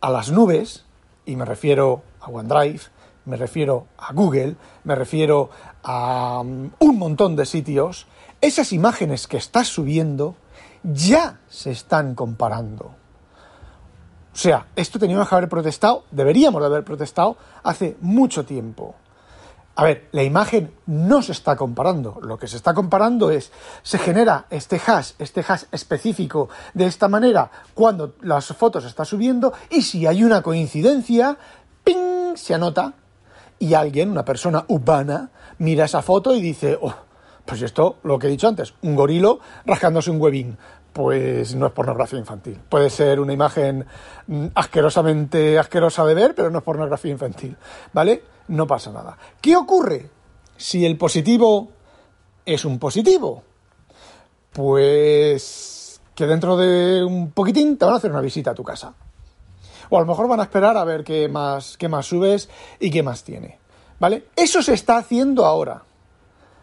a 0.00 0.10
las 0.10 0.30
nubes, 0.30 0.84
y 1.24 1.36
me 1.36 1.44
refiero 1.44 2.02
a 2.20 2.28
OneDrive, 2.28 2.80
me 3.24 3.36
refiero 3.36 3.86
a 3.98 4.12
Google, 4.12 4.56
me 4.84 4.94
refiero 4.94 5.50
a 5.82 6.40
um, 6.40 6.70
un 6.78 6.98
montón 6.98 7.34
de 7.34 7.46
sitios, 7.46 8.06
esas 8.40 8.72
imágenes 8.72 9.26
que 9.26 9.36
estás 9.36 9.68
subiendo 9.68 10.36
ya 10.82 11.40
se 11.48 11.70
están 11.70 12.14
comparando. 12.14 12.94
O 14.32 14.38
sea, 14.38 14.66
esto 14.76 14.98
teníamos 14.98 15.28
que 15.28 15.34
haber 15.34 15.48
protestado, 15.48 16.04
deberíamos 16.10 16.60
de 16.60 16.66
haber 16.66 16.84
protestado 16.84 17.36
hace 17.62 17.96
mucho 18.00 18.44
tiempo. 18.44 18.94
A 19.78 19.84
ver, 19.84 20.08
la 20.12 20.22
imagen 20.22 20.72
no 20.86 21.20
se 21.20 21.32
está 21.32 21.54
comparando. 21.54 22.18
Lo 22.22 22.38
que 22.38 22.48
se 22.48 22.56
está 22.56 22.72
comparando 22.72 23.30
es, 23.30 23.52
se 23.82 23.98
genera 23.98 24.46
este 24.48 24.80
hash, 24.84 25.12
este 25.18 25.44
hash 25.46 25.64
específico 25.70 26.48
de 26.72 26.86
esta 26.86 27.08
manera 27.08 27.50
cuando 27.74 28.14
las 28.22 28.46
fotos 28.46 28.86
está 28.86 29.04
subiendo 29.04 29.52
y 29.68 29.82
si 29.82 30.06
hay 30.06 30.24
una 30.24 30.40
coincidencia, 30.40 31.36
¡ping! 31.84 32.36
se 32.36 32.54
anota 32.54 32.94
y 33.58 33.74
alguien, 33.74 34.10
una 34.10 34.24
persona 34.24 34.64
urbana, 34.68 35.30
mira 35.58 35.84
esa 35.84 36.00
foto 36.00 36.34
y 36.34 36.40
dice, 36.40 36.78
oh, 36.80 36.94
pues 37.44 37.60
esto, 37.60 37.98
lo 38.02 38.18
que 38.18 38.28
he 38.28 38.30
dicho 38.30 38.48
antes, 38.48 38.72
un 38.80 38.96
gorilo 38.96 39.40
rascándose 39.66 40.10
un 40.10 40.20
huevín. 40.20 40.56
Pues 40.94 41.54
no 41.54 41.66
es 41.66 41.72
pornografía 41.72 42.18
infantil. 42.18 42.58
Puede 42.70 42.88
ser 42.88 43.20
una 43.20 43.34
imagen 43.34 43.84
mm, 44.26 44.46
asquerosamente 44.54 45.58
asquerosa 45.58 46.06
de 46.06 46.14
ver, 46.14 46.34
pero 46.34 46.48
no 46.50 46.58
es 46.58 46.64
pornografía 46.64 47.12
infantil. 47.12 47.54
¿Vale? 47.92 48.22
No 48.48 48.66
pasa 48.66 48.92
nada. 48.92 49.16
¿Qué 49.40 49.56
ocurre 49.56 50.10
si 50.56 50.84
el 50.84 50.96
positivo 50.96 51.68
es 52.44 52.64
un 52.64 52.78
positivo? 52.78 53.42
Pues 54.52 56.00
que 56.14 56.26
dentro 56.26 56.56
de 56.56 57.04
un 57.04 57.30
poquitín 57.30 57.76
te 57.76 57.84
van 57.84 57.94
a 57.94 57.98
hacer 57.98 58.10
una 58.10 58.20
visita 58.20 58.52
a 58.52 58.54
tu 58.54 58.64
casa. 58.64 58.94
O 59.90 59.98
a 59.98 60.00
lo 60.00 60.06
mejor 60.06 60.28
van 60.28 60.40
a 60.40 60.44
esperar 60.44 60.76
a 60.76 60.84
ver 60.84 61.04
qué 61.04 61.28
más, 61.28 61.76
qué 61.76 61.88
más 61.88 62.06
subes 62.06 62.48
y 62.80 62.90
qué 62.90 63.02
más 63.02 63.22
tiene. 63.22 63.58
¿Vale? 64.00 64.28
Eso 64.34 64.62
se 64.62 64.74
está 64.74 64.96
haciendo 64.96 65.44
ahora. 65.44 65.84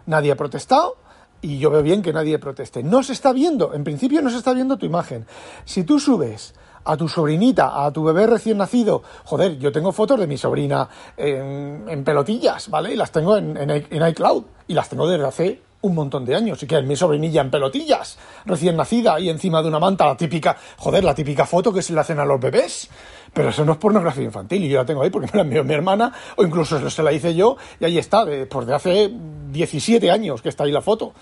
Nadie 0.06 0.32
ha 0.32 0.36
protestado 0.36 0.98
y 1.42 1.60
yo 1.60 1.70
veo 1.70 1.84
bien 1.84 2.02
que 2.02 2.13
nadie 2.13 2.40
proteste. 2.40 2.84
No 2.84 3.04
se 3.04 3.13
está 3.13 3.32
viendo, 3.34 3.74
en 3.74 3.84
principio 3.84 4.22
no 4.22 4.30
se 4.30 4.38
está 4.38 4.54
viendo 4.54 4.78
tu 4.78 4.86
imagen. 4.86 5.25
Si 5.66 5.84
tú 5.84 6.00
subes 6.00 6.56
a 6.86 6.98
tu 6.98 7.08
sobrinita, 7.08 7.86
a 7.86 7.92
tu 7.92 8.04
bebé 8.04 8.28
recién 8.28 8.58
nacido. 8.58 9.04
Joder, 9.25 9.58
yo 9.58 9.72
tengo 9.72 9.92
fotos 9.92 10.20
de 10.20 10.28
mi 10.28 10.38
sobrina 10.38 10.88
en, 11.18 12.04
pelotillas, 12.04 12.70
¿vale? 12.70 12.94
Y 12.94 12.96
las 12.96 13.12
tengo 13.12 13.38
en, 13.38 13.58
en, 13.58 14.08
iCloud. 14.10 14.44
Y 14.68 14.74
las 14.74 14.90
tengo 14.90 15.08
desde 15.08 15.25
hace 15.25 15.62
un 15.82 15.96
montón 15.96 16.25
de 16.25 16.36
años. 16.36 16.62
Y 16.63 16.68
que 16.68 16.78
es 16.78 16.86
mi 16.86 16.96
sobrinilla 16.96 17.42
en 17.42 17.52
pelotillas, 17.52 18.18
recién 18.46 18.75
nacida, 18.75 19.20
y 19.20 19.30
encima 19.30 19.62
de 19.62 19.68
una 19.68 19.80
manta, 19.80 20.06
la 20.06 20.18
típica, 20.18 20.58
joder, 20.78 21.04
la 21.04 21.16
típica 21.16 21.46
foto 21.46 21.74
que 21.74 21.82
se 21.82 21.94
le 21.94 22.00
hacen 22.00 22.20
a 22.20 22.25
los 22.25 22.40
bebés. 22.40 22.90
Pero 23.34 23.50
eso 23.50 23.66
no 23.66 23.74
es 23.74 23.78
pornografía 23.78 24.24
infantil, 24.24 24.63
y 24.63 24.70
yo 24.70 24.78
la 24.78 24.86
tengo 24.86 25.02
ahí 25.02 25.10
porque 25.10 25.30
me 25.32 25.38
la 25.38 25.44
envió 25.44 25.63
mi 25.63 25.74
hermana, 25.74 26.13
o 26.36 26.44
incluso 26.44 26.90
se 26.90 27.04
la 27.04 27.12
hice 27.12 27.34
yo, 27.34 27.58
y 27.80 27.86
ahí 27.86 27.98
está, 27.98 28.25
de, 28.25 28.46
pues 28.46 28.68
de 28.68 28.75
hace 28.75 29.12
17 29.52 30.12
años 30.12 30.42
que 30.42 30.50
está 30.50 30.63
ahí 30.66 30.72
la 30.72 30.82
foto. 30.82 31.13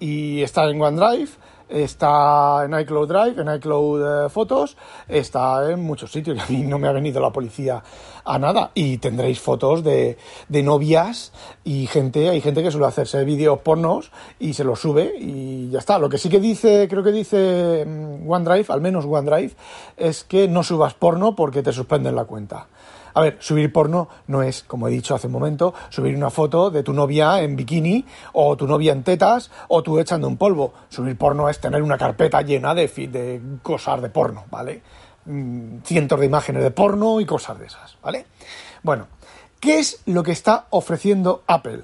Y 0.00 0.42
está 0.42 0.68
en 0.68 0.82
OneDrive 0.82 1.30
está 1.72 2.64
en 2.64 2.78
iCloud 2.78 3.08
Drive, 3.08 3.40
en 3.40 3.54
iCloud 3.56 4.26
eh, 4.26 4.28
Fotos, 4.28 4.76
está 5.08 5.70
en 5.70 5.80
muchos 5.80 6.12
sitios 6.12 6.36
y 6.38 6.40
a 6.40 6.46
mí 6.58 6.66
no 6.66 6.78
me 6.78 6.88
ha 6.88 6.92
venido 6.92 7.20
la 7.20 7.30
policía 7.30 7.82
a 8.24 8.38
nada. 8.38 8.70
Y 8.74 8.98
tendréis 8.98 9.40
fotos 9.40 9.82
de, 9.82 10.18
de 10.48 10.62
novias 10.62 11.32
y 11.64 11.86
gente, 11.86 12.28
hay 12.28 12.40
gente 12.40 12.62
que 12.62 12.70
suele 12.70 12.86
hacerse 12.86 13.24
vídeos 13.24 13.60
pornos 13.60 14.12
y 14.38 14.54
se 14.54 14.64
los 14.64 14.80
sube 14.80 15.14
y 15.18 15.70
ya 15.70 15.78
está. 15.78 15.98
Lo 15.98 16.08
que 16.08 16.18
sí 16.18 16.28
que 16.28 16.40
dice, 16.40 16.86
creo 16.88 17.02
que 17.02 17.12
dice 17.12 17.84
mm, 17.86 18.30
OneDrive, 18.30 18.66
al 18.68 18.80
menos 18.80 19.04
OneDrive, 19.06 19.52
es 19.96 20.24
que 20.24 20.48
no 20.48 20.62
subas 20.62 20.94
porno 20.94 21.34
porque 21.34 21.62
te 21.62 21.72
suspenden 21.72 22.14
la 22.14 22.24
cuenta. 22.24 22.68
A 23.14 23.20
ver, 23.20 23.38
subir 23.40 23.72
porno 23.72 24.08
no 24.26 24.42
es, 24.42 24.62
como 24.62 24.88
he 24.88 24.90
dicho 24.90 25.14
hace 25.14 25.26
un 25.26 25.34
momento, 25.34 25.74
subir 25.90 26.16
una 26.16 26.30
foto 26.30 26.70
de 26.70 26.82
tu 26.82 26.92
novia 26.92 27.40
en 27.42 27.56
bikini 27.56 28.04
o 28.32 28.56
tu 28.56 28.66
novia 28.66 28.92
en 28.92 29.02
tetas 29.02 29.50
o 29.68 29.82
tú 29.82 29.98
echando 29.98 30.28
un 30.28 30.36
polvo. 30.36 30.72
Subir 30.88 31.16
porno 31.16 31.48
es 31.48 31.60
tener 31.60 31.82
una 31.82 31.98
carpeta 31.98 32.42
llena 32.42 32.74
de, 32.74 32.88
de 32.88 33.40
cosas 33.62 34.00
de 34.02 34.10
porno, 34.10 34.44
¿vale? 34.50 34.82
Mm, 35.24 35.78
cientos 35.84 36.18
de 36.18 36.26
imágenes 36.26 36.62
de 36.62 36.70
porno 36.70 37.20
y 37.20 37.26
cosas 37.26 37.58
de 37.58 37.66
esas, 37.66 37.96
¿vale? 38.02 38.26
Bueno, 38.82 39.06
¿qué 39.60 39.78
es 39.78 40.00
lo 40.06 40.22
que 40.22 40.32
está 40.32 40.66
ofreciendo 40.70 41.42
Apple? 41.46 41.82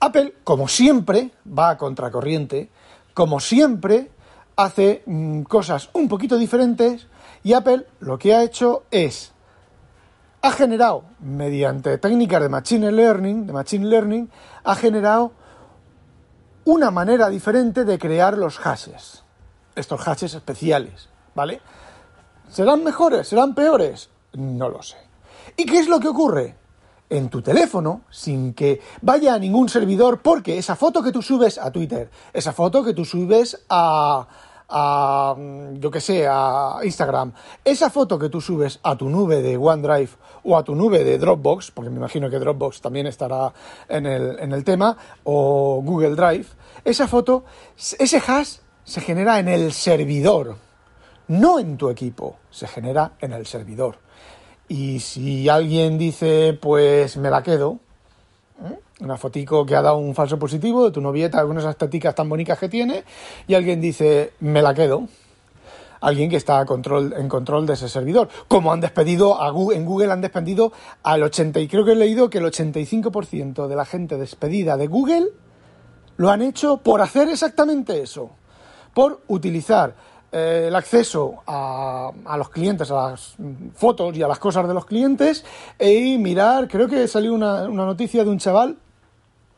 Apple, 0.00 0.34
como 0.42 0.68
siempre, 0.68 1.30
va 1.46 1.70
a 1.70 1.76
contracorriente, 1.76 2.70
como 3.14 3.40
siempre, 3.40 4.10
hace 4.56 5.02
mm, 5.06 5.42
cosas 5.42 5.90
un 5.92 6.08
poquito 6.08 6.38
diferentes 6.38 7.06
y 7.44 7.52
Apple 7.52 7.86
lo 8.00 8.18
que 8.18 8.34
ha 8.34 8.42
hecho 8.42 8.84
es 8.90 9.32
ha 10.42 10.50
generado, 10.50 11.04
mediante 11.20 11.98
técnicas 11.98 12.42
de 12.42 12.48
Machine 12.48 12.90
Learning, 12.90 13.46
de 13.46 13.52
Machine 13.52 13.86
Learning, 13.86 14.28
ha 14.64 14.74
generado 14.74 15.32
una 16.64 16.90
manera 16.90 17.28
diferente 17.28 17.84
de 17.84 17.96
crear 17.98 18.36
los 18.36 18.58
hashes. 18.58 19.22
Estos 19.76 20.00
hashes 20.00 20.34
especiales, 20.34 21.08
¿vale? 21.36 21.60
¿Serán 22.50 22.82
mejores? 22.82 23.28
¿Serán 23.28 23.54
peores? 23.54 24.10
No 24.32 24.68
lo 24.68 24.82
sé. 24.82 24.96
¿Y 25.56 25.64
qué 25.64 25.78
es 25.78 25.88
lo 25.88 26.00
que 26.00 26.08
ocurre? 26.08 26.56
En 27.08 27.28
tu 27.28 27.40
teléfono, 27.40 28.02
sin 28.10 28.52
que 28.54 28.80
vaya 29.00 29.34
a 29.34 29.38
ningún 29.38 29.68
servidor, 29.68 30.22
porque 30.22 30.58
esa 30.58 30.74
foto 30.74 31.02
que 31.02 31.12
tú 31.12 31.22
subes 31.22 31.56
a 31.58 31.70
Twitter, 31.70 32.10
esa 32.32 32.52
foto 32.52 32.82
que 32.82 32.94
tú 32.94 33.04
subes 33.04 33.64
a, 33.68 34.26
a, 34.72 35.36
yo 35.74 35.90
que 35.90 36.00
sé, 36.00 36.26
a 36.26 36.78
Instagram, 36.82 37.32
esa 37.64 37.90
foto 37.90 38.18
que 38.18 38.30
tú 38.30 38.40
subes 38.40 38.80
a 38.82 38.96
tu 38.96 39.08
nube 39.10 39.42
de 39.42 39.56
OneDrive 39.56 40.10
o 40.44 40.56
a 40.56 40.64
tu 40.64 40.74
nube 40.74 41.04
de 41.04 41.18
Dropbox, 41.18 41.70
porque 41.70 41.90
me 41.90 41.98
imagino 41.98 42.30
que 42.30 42.38
Dropbox 42.38 42.80
también 42.80 43.06
estará 43.06 43.52
en 43.88 44.06
el, 44.06 44.38
en 44.38 44.52
el 44.52 44.64
tema, 44.64 44.96
o 45.24 45.82
Google 45.84 46.16
Drive, 46.16 46.46
esa 46.84 47.06
foto, 47.06 47.44
ese 47.76 48.22
hash 48.26 48.56
se 48.84 49.00
genera 49.00 49.38
en 49.38 49.48
el 49.48 49.72
servidor, 49.72 50.56
no 51.28 51.58
en 51.58 51.76
tu 51.76 51.90
equipo, 51.90 52.36
se 52.50 52.66
genera 52.66 53.12
en 53.20 53.32
el 53.32 53.46
servidor. 53.46 53.98
Y 54.68 55.00
si 55.00 55.48
alguien 55.48 55.98
dice, 55.98 56.58
pues 56.60 57.16
me 57.18 57.30
la 57.30 57.42
quedo, 57.42 57.78
¿eh? 58.64 58.78
Una 59.02 59.16
fotico 59.16 59.66
que 59.66 59.74
ha 59.74 59.82
dado 59.82 59.96
un 59.96 60.14
falso 60.14 60.38
positivo 60.38 60.84
de 60.84 60.92
tu 60.92 61.00
novieta 61.00 61.44
con 61.44 61.58
esas 61.58 61.76
teticas 61.76 62.14
tan 62.14 62.28
bonitas 62.28 62.58
que 62.58 62.68
tiene 62.68 63.04
y 63.46 63.54
alguien 63.54 63.80
dice, 63.80 64.32
me 64.40 64.62
la 64.62 64.74
quedo. 64.74 65.08
Alguien 66.00 66.30
que 66.30 66.36
está 66.36 66.64
control, 66.66 67.14
en 67.16 67.28
control 67.28 67.64
de 67.64 67.74
ese 67.74 67.88
servidor. 67.88 68.28
Como 68.48 68.72
han 68.72 68.80
despedido, 68.80 69.40
a 69.40 69.50
Google, 69.50 69.76
en 69.76 69.84
Google 69.84 70.12
han 70.12 70.20
despedido 70.20 70.72
al 71.04 71.22
80, 71.22 71.60
y 71.60 71.68
creo 71.68 71.84
que 71.84 71.92
he 71.92 71.96
leído 71.96 72.28
que 72.28 72.38
el 72.38 72.44
85% 72.44 73.68
de 73.68 73.76
la 73.76 73.84
gente 73.84 74.16
despedida 74.16 74.76
de 74.76 74.88
Google 74.88 75.28
lo 76.16 76.30
han 76.30 76.42
hecho 76.42 76.78
por 76.78 77.00
hacer 77.00 77.28
exactamente 77.28 78.02
eso. 78.02 78.30
Por 78.92 79.20
utilizar 79.28 79.94
eh, 80.32 80.64
el 80.66 80.74
acceso 80.74 81.36
a, 81.46 82.10
a, 82.24 82.36
los 82.36 82.48
clientes, 82.48 82.90
a 82.90 83.10
las 83.10 83.36
fotos 83.74 84.16
y 84.16 84.24
a 84.24 84.28
las 84.28 84.40
cosas 84.40 84.66
de 84.66 84.74
los 84.74 84.84
clientes 84.84 85.44
y 85.78 86.18
mirar, 86.18 86.66
creo 86.66 86.88
que 86.88 87.06
salió 87.06 87.32
una 87.32 87.68
noticia 87.68 88.24
de 88.24 88.30
un 88.30 88.38
chaval 88.38 88.76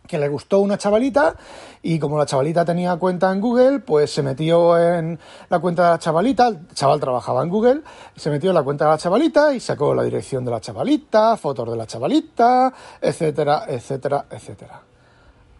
que 0.07 0.19
le 0.19 0.29
gustó 0.29 0.61
una 0.61 0.77
chavalita 0.77 1.35
y 1.83 1.99
como 1.99 2.19
la 2.19 2.27
chavalita 2.27 2.65
tenía 2.65 2.97
cuenta 2.97 3.33
en 3.33 3.41
Google, 3.41 3.81
pues 3.81 4.13
se 4.13 4.23
metió 4.23 4.77
en 4.79 5.19
la 5.49 5.59
cuenta 5.59 5.85
de 5.85 5.91
la 5.91 5.99
chavalita, 5.99 6.49
el 6.49 6.69
chaval 6.75 7.01
trabajaba 7.01 7.43
en 7.43 7.49
Google, 7.49 7.83
se 8.15 8.31
metió 8.31 8.51
en 8.51 8.55
la 8.55 8.63
cuenta 8.63 8.85
de 8.85 8.91
la 8.91 8.99
chavalita 8.99 9.55
y 9.55 9.61
sacó 9.61 9.95
la 9.95 10.03
dirección 10.03 10.45
de 10.45 10.51
la 10.51 10.61
chavalita, 10.61 11.37
fotos 11.37 11.71
de 11.71 11.77
la 11.77 11.87
chavalita, 11.87 12.73
etcétera, 13.01 13.65
etcétera, 13.67 14.27
etcétera. 14.31 14.83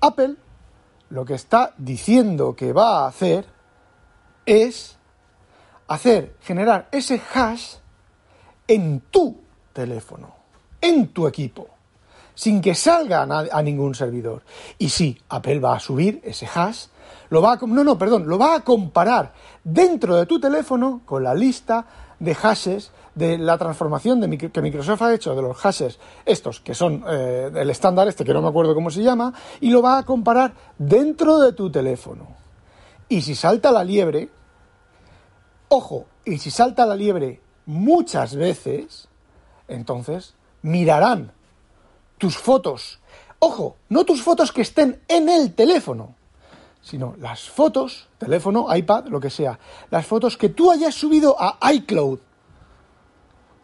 Apple 0.01 0.37
lo 1.11 1.25
que 1.25 1.35
está 1.35 1.73
diciendo 1.79 2.55
que 2.55 2.73
va 2.73 3.05
a 3.05 3.09
hacer 3.09 3.47
es 4.45 4.99
hacer 5.89 6.37
generar 6.43 6.89
ese 6.93 7.21
hash 7.33 7.77
en 8.69 9.01
tu 9.11 9.41
teléfono, 9.73 10.35
en 10.81 11.09
tu 11.09 11.27
equipo 11.27 11.74
sin 12.35 12.61
que 12.61 12.75
salga 12.75 13.23
a, 13.23 13.63
ningún 13.63 13.95
servidor. 13.95 14.43
Y 14.79 14.89
sí, 14.89 15.19
Apple 15.29 15.61
va 15.61 15.77
a 15.77 15.81
subir 15.81 16.21
ese 16.25 16.49
hash, 16.53 16.87
lo 17.31 17.41
va 17.41 17.53
a, 17.53 17.59
no, 17.67 17.85
no, 17.85 17.97
perdón, 17.99 18.27
lo 18.27 18.39
va 18.39 18.57
a 18.57 18.61
comparar 18.61 19.33
dentro 19.63 20.17
de 20.17 20.27
tu 20.27 20.41
teléfono 20.41 21.03
con 21.05 21.23
la 21.23 21.35
lista 21.35 21.87
de 22.19 22.35
hashes 22.35 22.93
de 23.15 23.39
la 23.39 23.57
transformación 23.59 24.21
de, 24.21 24.37
que 24.39 24.63
Microsoft 24.63 25.03
ha 25.03 25.15
hecho 25.15 25.35
de 25.35 25.43
los 25.43 25.57
hashes 25.57 25.99
estos, 26.25 26.61
que 26.61 26.75
son 26.75 27.05
eh, 27.09 27.51
el 27.55 27.71
estándar 27.71 28.09
este, 28.09 28.25
que 28.25 28.33
no 28.33 28.43
me 28.43 28.49
acuerdo 28.49 28.75
cómo 28.75 28.91
se 28.91 29.03
llama, 29.03 29.33
y 29.61 29.71
lo 29.71 29.83
va 29.83 29.99
a 29.99 30.03
comparar 30.03 30.53
dentro 30.79 31.39
de 31.39 31.53
tu 31.53 31.71
teléfono. 31.71 32.27
Y 33.09 33.23
si 33.23 33.35
salta 33.35 33.71
la 33.71 33.85
liebre, 33.85 34.31
ojo, 35.69 36.07
y 36.25 36.39
si 36.39 36.51
salta 36.51 36.87
la 36.87 36.97
liebre 36.97 37.41
muchas 37.67 38.35
veces, 38.35 39.09
entonces 39.69 40.35
mirarán 40.63 41.33
tus 42.19 42.37
fotos. 42.37 43.01
Ojo, 43.39 43.77
no 43.89 44.05
tus 44.05 44.23
fotos 44.23 44.53
que 44.53 44.63
estén 44.63 45.01
en 45.09 45.29
el 45.29 45.55
teléfono, 45.55 46.15
sino 46.81 47.15
las 47.19 47.49
fotos, 47.49 48.09
teléfono, 48.19 48.75
iPad, 48.75 49.07
lo 49.09 49.21
que 49.21 49.31
sea, 49.31 49.59
las 49.91 50.07
fotos 50.07 50.37
que 50.37 50.49
tú 50.49 50.71
hayas 50.71 50.95
subido 50.95 51.37
a 51.39 51.59
iCloud 51.73 52.19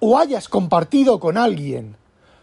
o 0.00 0.18
hayas 0.18 0.48
compartido 0.48 1.20
con 1.20 1.36
alguien. 1.36 1.96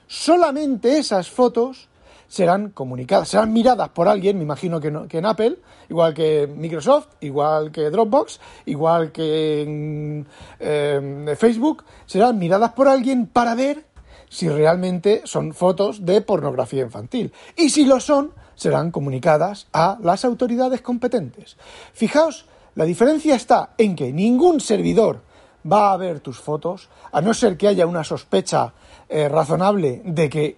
Solamente 0.08 0.98
esas 0.98 1.30
fotos 1.30 1.90
serán 2.28 2.70
comunicadas, 2.70 3.30
serán 3.30 3.54
miradas 3.54 3.90
por 3.90 4.08
alguien, 4.08 4.38
me 4.38 4.44
imagino 4.44 4.80
que, 4.80 5.08
que 5.08 5.18
en 5.18 5.26
Apple, 5.26 5.58
igual 5.90 6.14
que 6.14 6.48
Microsoft, 6.48 7.08
igual 7.22 7.72
que 7.72 7.90
Dropbox, 7.90 8.40
igual 8.66 9.12
que 9.12 9.62
en 9.64 10.28
eh, 10.60 11.36
Facebook, 11.38 11.84
serán 12.06 12.38
miradas 12.38 12.74
por 12.74 12.88
alguien 12.88 13.28
para 13.28 13.56
ver 13.56 13.86
si 14.30 14.50
realmente 14.50 15.22
son 15.26 15.54
fotos 15.54 16.06
de 16.06 16.22
pornografía 16.22 16.84
infantil. 16.84 17.34
Y 17.56 17.70
si 17.70 17.86
lo 17.86 18.00
son, 18.00 18.34
serán 18.56 18.92
comunicadas 18.92 19.68
a 19.72 19.98
las 20.02 20.26
autoridades 20.26 20.82
competentes. 20.82 21.58
Fijaos, 21.94 22.46
la 22.76 22.86
diferencia 22.86 23.36
está 23.36 23.74
en 23.78 23.96
que 23.96 24.12
ningún 24.12 24.60
servidor 24.60 25.22
va 25.70 25.92
a 25.92 25.98
ver 25.98 26.20
tus 26.20 26.40
fotos, 26.40 26.90
a 27.12 27.22
no 27.22 27.34
ser 27.34 27.58
que 27.58 27.68
haya 27.68 27.86
una 27.86 28.04
sospecha 28.04 28.74
eh, 29.10 29.28
razonable 29.30 30.02
de 30.06 30.30
que 30.30 30.58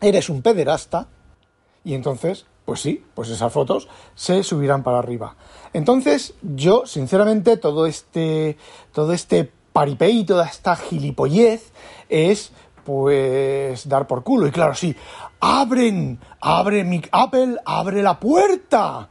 eres 0.00 0.28
un 0.28 0.42
pederasta, 0.42 1.08
y 1.84 1.94
entonces, 1.94 2.46
pues 2.64 2.80
sí, 2.80 3.04
pues 3.14 3.28
esas 3.28 3.52
fotos 3.52 3.88
se 4.14 4.42
subirán 4.42 4.82
para 4.82 4.98
arriba. 4.98 5.36
Entonces, 5.72 6.34
yo, 6.42 6.86
sinceramente, 6.86 7.56
todo 7.56 7.86
este, 7.86 8.56
todo 8.92 9.12
este 9.12 9.50
paripé 9.72 10.10
y 10.10 10.24
toda 10.24 10.46
esta 10.46 10.76
gilipollez 10.76 11.72
es 12.12 12.52
pues 12.84 13.88
dar 13.88 14.06
por 14.06 14.22
culo. 14.22 14.46
Y 14.46 14.50
claro, 14.50 14.74
sí, 14.74 14.94
abren, 15.40 16.20
abre 16.40 16.84
mi 16.84 17.02
Apple, 17.10 17.56
abre 17.64 18.02
la 18.02 18.20
puerta 18.20 19.08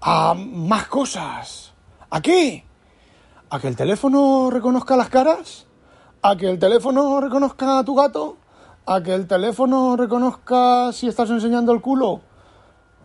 a 0.00 0.34
más 0.34 0.86
cosas. 0.86 1.72
¿A 2.10 2.20
qué? 2.20 2.64
¿A 3.50 3.60
que 3.60 3.68
el 3.68 3.76
teléfono 3.76 4.48
reconozca 4.50 4.96
las 4.96 5.10
caras? 5.10 5.66
¿A 6.22 6.36
que 6.36 6.48
el 6.48 6.58
teléfono 6.58 7.20
reconozca 7.20 7.78
a 7.78 7.84
tu 7.84 7.94
gato? 7.94 8.36
¿A 8.86 9.02
que 9.02 9.14
el 9.14 9.26
teléfono 9.26 9.96
reconozca 9.96 10.92
si 10.92 11.08
estás 11.08 11.30
enseñando 11.30 11.72
el 11.72 11.80
culo? 11.80 12.20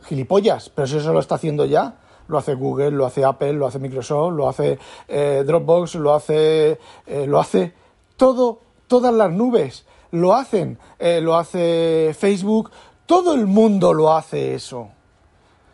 Gilipollas, 0.03 0.69
pero 0.69 0.87
si 0.87 0.97
eso 0.97 1.13
lo 1.13 1.19
está 1.19 1.35
haciendo 1.35 1.65
ya. 1.65 1.95
Lo 2.27 2.37
hace 2.37 2.55
Google, 2.55 2.91
lo 2.91 3.05
hace 3.05 3.23
Apple, 3.23 3.53
lo 3.53 3.67
hace 3.67 3.79
Microsoft, 3.79 4.33
lo 4.33 4.49
hace 4.49 4.79
eh, 5.07 5.43
Dropbox, 5.45 5.95
lo 5.95 6.15
hace, 6.15 6.79
eh, 7.05 7.27
lo 7.27 7.39
hace 7.39 7.73
todo, 8.17 8.61
todas 8.87 9.13
las 9.13 9.31
nubes 9.31 9.85
lo 10.11 10.33
hacen, 10.33 10.77
eh, 10.99 11.21
lo 11.21 11.35
hace 11.35 12.15
Facebook, 12.17 12.71
todo 13.05 13.33
el 13.33 13.47
mundo 13.47 13.93
lo 13.93 14.13
hace 14.13 14.55
eso. 14.55 14.89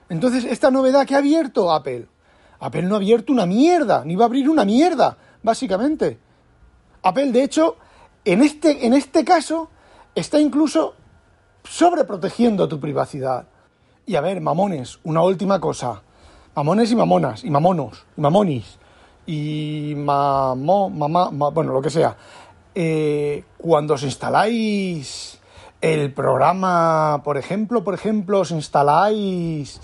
Entonces, 0.09 0.43
esta 0.45 0.71
novedad 0.71 1.05
que 1.05 1.15
ha 1.15 1.19
abierto 1.19 1.71
Apple, 1.71 2.07
Apple 2.59 2.83
no 2.83 2.95
ha 2.95 2.97
abierto 2.97 3.33
una 3.33 3.45
mierda, 3.45 4.03
ni 4.05 4.15
va 4.15 4.25
a 4.25 4.27
abrir 4.27 4.49
una 4.49 4.65
mierda, 4.65 5.17
básicamente. 5.41 6.19
Apple, 7.01 7.31
de 7.31 7.43
hecho, 7.43 7.77
en 8.25 8.41
este, 8.41 8.85
en 8.85 8.93
este 8.93 9.23
caso, 9.23 9.69
está 10.13 10.39
incluso 10.39 10.93
sobreprotegiendo 11.63 12.67
tu 12.67 12.79
privacidad. 12.79 13.47
Y 14.05 14.15
a 14.15 14.21
ver, 14.21 14.41
mamones, 14.41 14.99
una 15.03 15.23
última 15.23 15.59
cosa. 15.59 16.03
Mamones 16.55 16.91
y 16.91 16.95
mamonas, 16.95 17.43
y 17.43 17.49
mamonos, 17.49 18.05
y 18.17 18.21
mamonis, 18.21 18.77
y 19.25 19.93
mamo, 19.95 20.89
mamá, 20.89 21.29
bueno, 21.29 21.71
lo 21.71 21.81
que 21.81 21.89
sea. 21.89 22.17
Eh, 22.73 23.43
cuando 23.57 23.95
os 23.95 24.03
instaláis 24.03 25.39
el 25.81 26.13
programa, 26.13 27.21
por 27.23 27.37
ejemplo, 27.37 27.83
por 27.83 27.93
ejemplo, 27.93 28.39
os 28.39 28.51
instaláis 28.51 29.81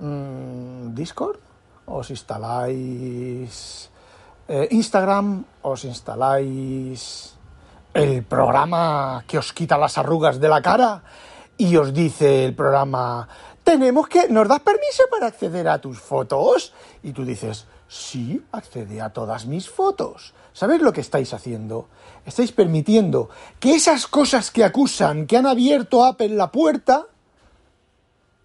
mm, 0.00 0.94
Discord, 0.94 1.40
os 1.84 2.10
instaláis 2.10 3.90
eh, 4.48 4.68
Instagram, 4.70 5.44
os 5.62 5.84
instaláis 5.84 7.36
el 7.92 8.24
programa 8.24 9.24
que 9.26 9.36
os 9.36 9.52
quita 9.52 9.76
las 9.76 9.98
arrugas 9.98 10.40
de 10.40 10.48
la 10.48 10.62
cara 10.62 11.02
y 11.58 11.76
os 11.76 11.92
dice 11.92 12.46
el 12.46 12.54
programa, 12.54 13.28
tenemos 13.62 14.08
que, 14.08 14.28
¿nos 14.28 14.48
das 14.48 14.60
permiso 14.60 15.04
para 15.10 15.26
acceder 15.26 15.68
a 15.68 15.80
tus 15.80 16.00
fotos? 16.00 16.72
Y 17.02 17.12
tú 17.12 17.24
dices, 17.24 17.66
sí, 17.92 18.42
accede 18.52 19.02
a 19.02 19.10
todas 19.10 19.44
mis 19.44 19.68
fotos. 19.68 20.32
¿Sabéis 20.54 20.80
lo 20.80 20.94
que 20.94 21.02
estáis 21.02 21.34
haciendo? 21.34 21.88
Estáis 22.24 22.50
permitiendo 22.50 23.28
que 23.60 23.74
esas 23.74 24.06
cosas 24.06 24.50
que 24.50 24.64
acusan 24.64 25.26
que 25.26 25.36
han 25.36 25.46
abierto 25.46 26.02
Apple 26.02 26.30
la 26.30 26.50
puerta, 26.50 27.06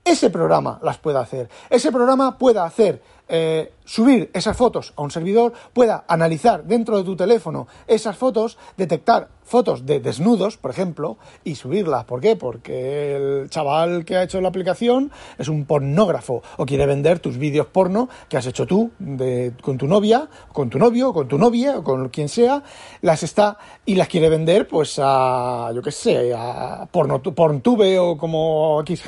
ese 0.04 0.30
programa 0.30 0.80
las 0.84 0.98
pueda 0.98 1.22
hacer. 1.22 1.50
Ese 1.70 1.94
programa 1.94 2.38
pueda 2.38 2.66
hacer 2.66 3.02
eh, 3.30 3.74
subir 3.86 4.30
esas 4.34 4.56
fotos 4.56 4.94
a 4.96 5.02
un 5.02 5.12
servidor, 5.12 5.54
pueda 5.74 6.06
analizar 6.08 6.64
dentro 6.66 6.98
de 6.98 7.04
tu 7.04 7.16
teléfono 7.16 7.68
esas 7.88 8.18
fotos, 8.18 8.58
detectar 8.76 9.30
fotos 9.44 9.86
de 9.86 10.02
desnudos, 10.02 10.58
por 10.58 10.72
ejemplo, 10.72 11.18
y 11.46 11.56
subirlas. 11.56 12.04
¿Por 12.04 12.20
qué? 12.20 12.36
Porque 12.36 13.16
el 13.16 13.50
chaval 13.50 14.04
que 14.04 14.18
ha 14.18 14.24
hecho 14.24 14.42
la 14.42 14.50
aplicación 14.50 15.10
es 15.38 15.48
un 15.48 15.66
pornógrafo 15.66 16.44
o 16.58 16.66
quiere 16.66 16.86
vender 16.86 17.20
tus 17.20 17.38
vídeos 17.38 17.68
porno 17.68 18.10
que 18.28 18.36
has 18.36 18.46
hecho 18.46 18.68
tú 18.68 18.92
de, 19.00 19.54
con 19.62 19.78
tu 19.78 19.88
novia, 19.88 20.28
con 20.52 20.70
tu 20.70 20.78
novio, 20.78 21.14
con 21.14 21.30
tu 21.30 21.38
novia 21.38 21.78
o 21.78 21.84
con 21.84 22.10
quien 22.10 22.28
sea, 22.28 22.62
las 23.02 23.24
está 23.24 23.58
y 23.86 23.96
las 23.96 24.10
quiere 24.10 24.28
vender 24.28 24.68
pues 24.68 25.00
a, 25.02 25.72
yo 25.74 25.82
qué 25.82 25.92
sé, 25.92 26.34
a 26.36 26.86
porno, 26.92 27.22
Porntube 27.24 27.98
o 28.00 28.18
como 28.18 28.82
X 28.82 29.04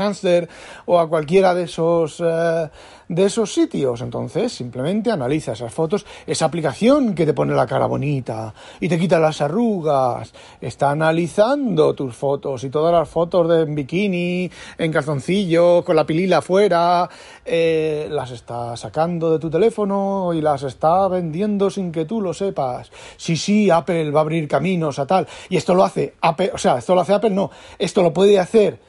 o 0.85 0.99
a 0.99 1.09
cualquiera 1.09 1.53
de 1.53 1.63
esos... 1.63 2.23
Eh, 2.25 2.69
de 3.09 3.25
esos 3.25 3.53
sitios. 3.53 4.01
Entonces, 4.01 4.53
simplemente 4.53 5.11
analiza 5.11 5.51
esas 5.51 5.73
fotos, 5.73 6.05
esa 6.25 6.45
aplicación 6.45 7.13
que 7.13 7.25
te 7.25 7.33
pone 7.33 7.53
la 7.53 7.67
cara 7.67 7.87
bonita 7.87 8.53
y 8.79 8.87
te 8.87 8.97
quita 8.97 9.19
las 9.19 9.41
arrugas, 9.41 10.31
está 10.61 10.91
analizando 10.91 11.93
tus 11.93 12.15
fotos 12.15 12.63
y 12.63 12.69
todas 12.69 12.93
las 12.93 13.09
fotos 13.09 13.49
de 13.49 13.63
en 13.63 13.75
bikini, 13.75 14.49
en 14.77 14.91
calzoncillo, 14.91 15.83
con 15.83 15.95
la 15.95 16.05
pilila 16.05 16.37
afuera, 16.37 17.09
eh, 17.43 18.07
las 18.09 18.31
está 18.31 18.77
sacando 18.77 19.31
de 19.31 19.39
tu 19.39 19.49
teléfono 19.49 20.31
y 20.33 20.41
las 20.41 20.63
está 20.63 21.07
vendiendo 21.07 21.69
sin 21.69 21.91
que 21.91 22.05
tú 22.05 22.21
lo 22.21 22.33
sepas. 22.33 22.91
Sí, 23.17 23.35
sí, 23.35 23.69
Apple 23.69 24.11
va 24.11 24.19
a 24.19 24.21
abrir 24.21 24.47
caminos 24.47 24.99
a 24.99 25.07
tal. 25.07 25.27
Y 25.49 25.57
esto 25.57 25.73
lo 25.73 25.83
hace 25.83 26.13
Apple, 26.21 26.51
o 26.53 26.57
sea, 26.57 26.77
esto 26.77 26.93
lo 26.93 27.01
hace 27.01 27.13
Apple, 27.13 27.31
no, 27.31 27.49
esto 27.79 28.03
lo 28.03 28.13
puede 28.13 28.39
hacer 28.39 28.79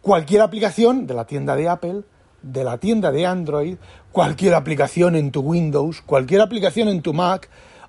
cualquier 0.00 0.42
aplicación 0.42 1.06
de 1.06 1.14
la 1.14 1.26
tienda 1.26 1.56
de 1.56 1.68
Apple 1.68 2.02
de 2.44 2.62
la 2.62 2.78
tienda 2.78 3.10
de 3.10 3.26
Android, 3.26 3.76
cualquier 4.12 4.54
aplicación 4.54 5.16
en 5.16 5.30
tu 5.30 5.40
Windows, 5.40 6.02
cualquier 6.02 6.42
aplicación 6.42 6.88
en 6.88 7.02
tu 7.02 7.14
Mac 7.14 7.48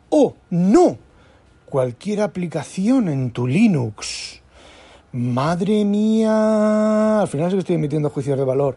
o 0.10 0.36
no, 0.50 0.98
cualquier 1.65 2.22
aplicación 2.22 3.10
en 3.10 3.32
tu 3.32 3.48
Linux. 3.48 4.41
Madre 5.12 5.86
mía, 5.86 7.22
al 7.22 7.28
final 7.28 7.50
sí 7.50 7.56
que 7.56 7.60
estoy 7.60 7.76
emitiendo 7.76 8.10
juicios 8.10 8.38
de 8.38 8.44
valor. 8.44 8.76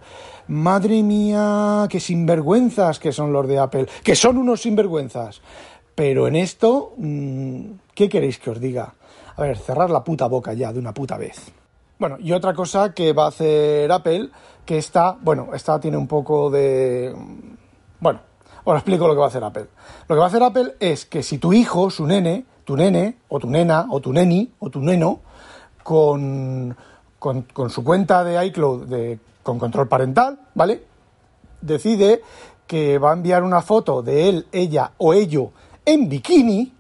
Madre 0.49 1.03
mía, 1.03 1.87
qué 1.89 1.99
sinvergüenzas 1.99 2.99
que 2.99 3.13
son 3.13 3.33
los 3.33 3.47
de 3.49 3.59
Apple, 3.59 3.87
que 4.05 4.15
son 4.15 4.39
unos 4.39 4.63
sinvergüenzas. 4.63 5.41
Pero 5.95 6.29
en 6.29 6.37
esto, 6.37 6.95
mm, 6.97 7.63
¿qué 7.95 8.09
queréis 8.09 8.39
que 8.39 8.51
os 8.51 8.61
diga? 8.61 8.95
A 9.37 9.43
ver, 9.43 9.59
cerrar 9.59 9.91
la 9.91 10.05
puta 10.05 10.27
boca 10.27 10.53
ya 10.53 10.73
de 10.73 10.79
una 10.79 10.95
puta 10.95 11.17
vez. 11.17 11.53
Bueno, 11.99 12.17
y 12.21 12.33
otra 12.33 12.55
cosa 12.55 12.93
que 12.95 13.13
va 13.13 13.25
a 13.25 13.29
hacer 13.29 13.91
Apple, 13.91 14.31
que 14.65 14.79
está, 14.79 15.17
bueno, 15.21 15.49
esta 15.53 15.81
tiene 15.81 15.97
un 15.97 16.07
poco 16.07 16.49
de... 16.49 17.13
Bueno, 17.99 18.21
os 18.65 18.75
explico 18.77 19.09
lo 19.09 19.15
que 19.15 19.19
va 19.19 19.25
a 19.25 19.29
hacer 19.29 19.43
Apple. 19.43 19.67
Lo 20.07 20.15
que 20.15 20.19
va 20.19 20.27
a 20.27 20.29
hacer 20.29 20.43
Apple 20.43 20.77
es 20.79 21.07
que 21.07 21.25
si 21.25 21.39
tu 21.39 21.53
hijo, 21.53 21.91
su 21.91 22.07
nene, 22.07 22.45
tu 22.65 22.77
nene, 22.77 23.19
o 23.29 23.41
tu 23.41 23.51
nena, 23.51 23.87
o 23.91 24.01
tu 24.01 24.13
neni, 24.13 24.53
o 24.61 24.71
tu 24.71 24.81
neno, 24.81 25.21
con, 25.83 26.77
con, 27.19 27.71
su 27.71 27.83
cuenta 27.83 28.23
de 28.23 28.45
iCloud 28.47 28.87
de, 28.87 29.19
con 29.43 29.59
control 29.59 29.89
parental, 29.89 30.39
¿vale? 30.55 30.85
Decide 31.61 32.23
que 32.67 32.99
va 32.99 33.11
a 33.11 33.15
enviar 33.15 33.43
una 33.43 33.63
foto 33.63 34.03
de 34.03 34.29
él, 34.29 34.47
ella 34.53 34.93
o 34.99 35.15
ello 35.15 35.51
en 35.85 36.09
bikini 36.09 36.75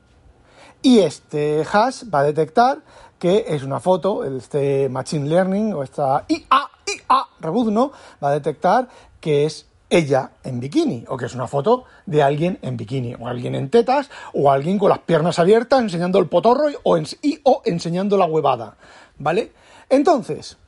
y 0.82 1.00
este 1.00 1.64
hash 1.70 2.04
va 2.12 2.20
a 2.20 2.24
detectar 2.24 2.78
que 3.18 3.46
es 3.48 3.62
una 3.62 3.80
foto, 3.80 4.24
este 4.24 4.88
Machine 4.88 5.28
Learning 5.28 5.74
o 5.74 5.82
esta 5.82 6.24
IA, 6.28 6.70
IA, 6.86 7.26
rebuzno, 7.40 7.92
va 8.22 8.28
a 8.28 8.32
detectar 8.32 8.88
que 9.20 9.44
es 9.44 9.66
ella 9.90 10.32
en 10.44 10.60
bikini, 10.60 11.04
o 11.08 11.16
que 11.16 11.26
es 11.26 11.34
una 11.34 11.48
foto 11.48 11.84
de 12.06 12.22
alguien 12.22 12.58
en 12.62 12.76
bikini, 12.76 13.14
o 13.18 13.26
alguien 13.26 13.54
en 13.54 13.70
tetas, 13.70 14.10
o 14.34 14.50
alguien 14.50 14.78
con 14.78 14.90
las 14.90 15.00
piernas 15.00 15.38
abiertas 15.38 15.80
enseñando 15.80 16.18
el 16.18 16.28
potorro 16.28 16.68
o 16.82 16.98
y 16.98 17.40
o 17.42 17.62
enseñando 17.64 18.16
la 18.16 18.26
huevada, 18.26 18.76
¿vale? 19.18 19.52
Entonces, 19.88 20.58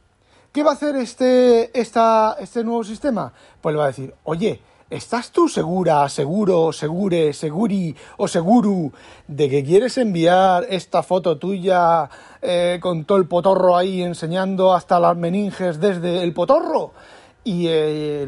¿qué 0.52 0.62
va 0.62 0.70
a 0.70 0.74
hacer 0.74 0.96
este, 0.96 1.78
este 1.78 2.64
nuevo 2.64 2.82
sistema? 2.82 3.32
Pues 3.60 3.74
le 3.74 3.78
va 3.78 3.84
a 3.84 3.88
decir, 3.88 4.14
oye, 4.24 4.62
¿Estás 4.90 5.30
tú 5.30 5.48
segura, 5.48 6.08
seguro, 6.08 6.72
segure, 6.72 7.32
seguri 7.32 7.94
o 8.16 8.26
seguru 8.26 8.90
de 9.28 9.48
que 9.48 9.62
quieres 9.62 9.96
enviar 9.98 10.66
esta 10.68 11.04
foto 11.04 11.38
tuya 11.38 12.10
eh, 12.42 12.80
con 12.82 13.04
todo 13.04 13.18
el 13.18 13.28
potorro 13.28 13.76
ahí 13.76 14.02
enseñando 14.02 14.72
hasta 14.74 14.98
las 14.98 15.16
meninges 15.16 15.78
desde 15.78 16.24
el 16.24 16.32
potorro? 16.32 16.90
Y 17.44 17.68
eh, 17.68 18.26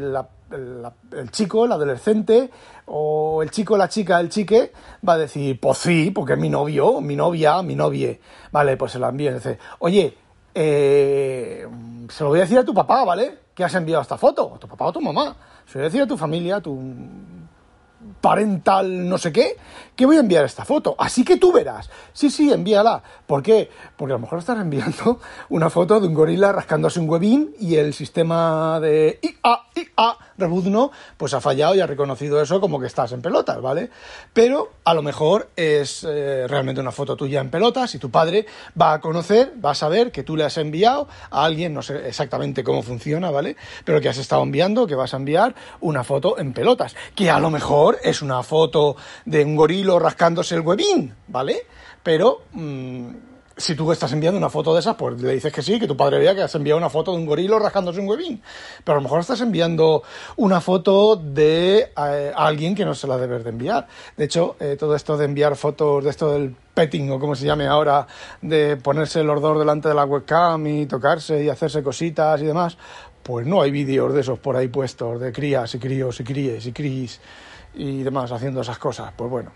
el 0.55 1.31
chico, 1.31 1.65
el 1.65 1.73
adolescente, 1.73 2.49
o 2.85 3.43
el 3.43 3.51
chico, 3.51 3.75
la 3.75 3.89
chica, 3.89 4.21
el 4.21 4.29
chique, 4.29 4.71
va 5.05 5.15
a 5.15 5.17
decir, 5.17 5.59
pues 5.59 5.79
sí, 5.79 6.11
porque 6.11 6.33
es 6.33 6.39
mi 6.39 6.49
novio, 6.49 7.01
mi 7.01 7.17
novia, 7.17 7.61
mi 7.61 7.75
novie. 7.75 8.21
Vale, 8.53 8.77
pues 8.77 8.93
se 8.93 8.99
la 8.99 9.09
envía 9.09 9.31
y 9.31 9.33
dice, 9.33 9.59
oye, 9.79 10.15
eh, 10.53 11.67
se 12.09 12.23
lo 12.23 12.29
voy 12.29 12.39
a 12.39 12.43
decir 12.43 12.57
a 12.57 12.65
tu 12.65 12.73
papá, 12.73 13.03
¿vale? 13.03 13.39
Que 13.53 13.63
has 13.63 13.73
enviado 13.75 14.01
esta 14.01 14.17
foto, 14.17 14.53
a 14.55 14.59
tu 14.59 14.67
papá 14.67 14.85
o 14.85 14.91
tu 14.91 15.01
mamá. 15.01 15.35
Se 15.65 15.77
lo 15.77 15.81
voy 15.81 15.81
a 15.81 15.89
decir 15.89 16.01
a 16.01 16.07
tu 16.07 16.17
familia, 16.17 16.57
a 16.57 16.61
tu 16.61 16.77
parental 18.21 19.07
no 19.07 19.17
sé 19.17 19.31
qué, 19.31 19.57
que 19.95 20.05
voy 20.05 20.17
a 20.17 20.19
enviar 20.19 20.45
esta 20.45 20.65
foto. 20.65 20.95
Así 20.97 21.23
que 21.23 21.37
tú 21.37 21.51
verás. 21.51 21.89
Sí, 22.13 22.29
sí, 22.29 22.51
envíala. 22.51 23.01
¿Por 23.25 23.43
qué? 23.43 23.69
Porque 23.97 24.13
a 24.13 24.15
lo 24.15 24.21
mejor 24.21 24.39
estás 24.39 24.59
enviando 24.59 25.19
una 25.49 25.69
foto 25.69 25.99
de 25.99 26.07
un 26.07 26.13
gorila 26.13 26.51
rascándose 26.51 26.99
un 26.99 27.09
huevín 27.09 27.53
y 27.59 27.75
el 27.75 27.93
sistema 27.93 28.79
de 28.79 29.19
IA, 29.21 29.59
IA, 29.75 30.17
Rebuzno, 30.37 30.91
pues 31.17 31.33
ha 31.33 31.41
fallado 31.41 31.75
y 31.75 31.81
ha 31.81 31.87
reconocido 31.87 32.41
eso 32.41 32.59
como 32.59 32.79
que 32.79 32.87
estás 32.87 33.11
en 33.11 33.21
pelotas, 33.21 33.61
¿vale? 33.61 33.89
Pero 34.33 34.73
a 34.83 34.93
lo 34.93 35.01
mejor 35.01 35.49
es 35.55 36.03
eh, 36.07 36.47
realmente 36.47 36.81
una 36.81 36.91
foto 36.91 37.15
tuya 37.15 37.41
en 37.41 37.49
pelotas 37.49 37.95
y 37.95 37.99
tu 37.99 38.09
padre 38.09 38.45
va 38.79 38.93
a 38.93 39.01
conocer, 39.01 39.53
va 39.63 39.71
a 39.71 39.75
saber 39.75 40.11
que 40.11 40.23
tú 40.23 40.35
le 40.35 40.43
has 40.43 40.57
enviado 40.57 41.07
a 41.29 41.45
alguien, 41.45 41.73
no 41.73 41.81
sé 41.81 42.07
exactamente 42.07 42.63
cómo 42.63 42.83
funciona, 42.83 43.31
¿vale? 43.31 43.55
Pero 43.85 44.01
que 44.01 44.09
has 44.09 44.17
estado 44.17 44.43
enviando, 44.43 44.87
que 44.87 44.95
vas 44.95 45.13
a 45.13 45.17
enviar 45.17 45.55
una 45.81 46.03
foto 46.03 46.37
en 46.39 46.53
pelotas, 46.53 46.95
que 47.15 47.29
a 47.29 47.39
lo 47.39 47.49
mejor 47.49 47.99
es 48.03 48.21
una 48.21 48.43
foto 48.43 48.95
de 49.25 49.43
un 49.43 49.55
gorilo 49.55 49.99
rascándose 49.99 50.55
el 50.55 50.61
huevín, 50.61 51.13
¿vale? 51.27 51.65
Pero 52.03 52.43
mm, 52.53 53.32
si 53.55 53.75
tú 53.75 53.91
estás 53.91 54.11
enviando 54.13 54.37
una 54.37 54.49
foto 54.49 54.73
de 54.73 54.79
esas, 54.79 54.95
pues 54.95 55.21
le 55.21 55.33
dices 55.33 55.53
que 55.53 55.61
sí, 55.61 55.79
que 55.79 55.87
tu 55.87 55.95
padre 55.95 56.19
vea 56.19 56.33
que 56.33 56.41
has 56.41 56.55
enviado 56.55 56.77
una 56.77 56.89
foto 56.89 57.11
de 57.11 57.17
un 57.17 57.25
gorilo 57.25 57.59
rascándose 57.59 57.99
un 57.99 58.07
huevín. 58.07 58.41
Pero 58.83 58.97
a 58.97 58.99
lo 58.99 59.03
mejor 59.03 59.19
estás 59.19 59.41
enviando 59.41 60.03
una 60.37 60.59
foto 60.61 61.15
de 61.15 61.91
eh, 61.95 62.31
alguien 62.35 62.73
que 62.73 62.85
no 62.85 62.95
se 62.95 63.07
la 63.07 63.17
debes 63.17 63.43
de 63.43 63.51
enviar. 63.51 63.87
De 64.17 64.25
hecho, 64.25 64.55
eh, 64.59 64.75
todo 64.79 64.95
esto 64.95 65.17
de 65.17 65.25
enviar 65.25 65.55
fotos 65.55 66.03
de 66.03 66.09
esto 66.09 66.31
del 66.31 66.55
petting 66.73 67.11
o 67.11 67.19
como 67.19 67.35
se 67.35 67.45
llame 67.45 67.67
ahora, 67.67 68.07
de 68.41 68.77
ponerse 68.77 69.21
el 69.21 69.29
ordor 69.29 69.59
delante 69.59 69.87
de 69.87 69.93
la 69.93 70.05
webcam 70.05 70.65
y 70.65 70.85
tocarse 70.87 71.43
y 71.43 71.49
hacerse 71.49 71.83
cositas 71.83 72.41
y 72.41 72.45
demás, 72.45 72.77
pues 73.21 73.45
no 73.45 73.61
hay 73.61 73.71
vídeos 73.71 74.13
de 74.13 74.21
esos 74.21 74.39
por 74.39 74.55
ahí 74.55 74.67
puestos, 74.67 75.19
de 75.19 75.31
crías 75.31 75.73
y 75.75 75.79
críos 75.79 76.19
y 76.19 76.23
críes 76.23 76.65
y 76.65 76.71
críes 76.71 77.21
y 77.75 78.03
demás 78.03 78.31
haciendo 78.31 78.61
esas 78.61 78.77
cosas. 78.77 79.13
Pues 79.15 79.29
bueno. 79.29 79.51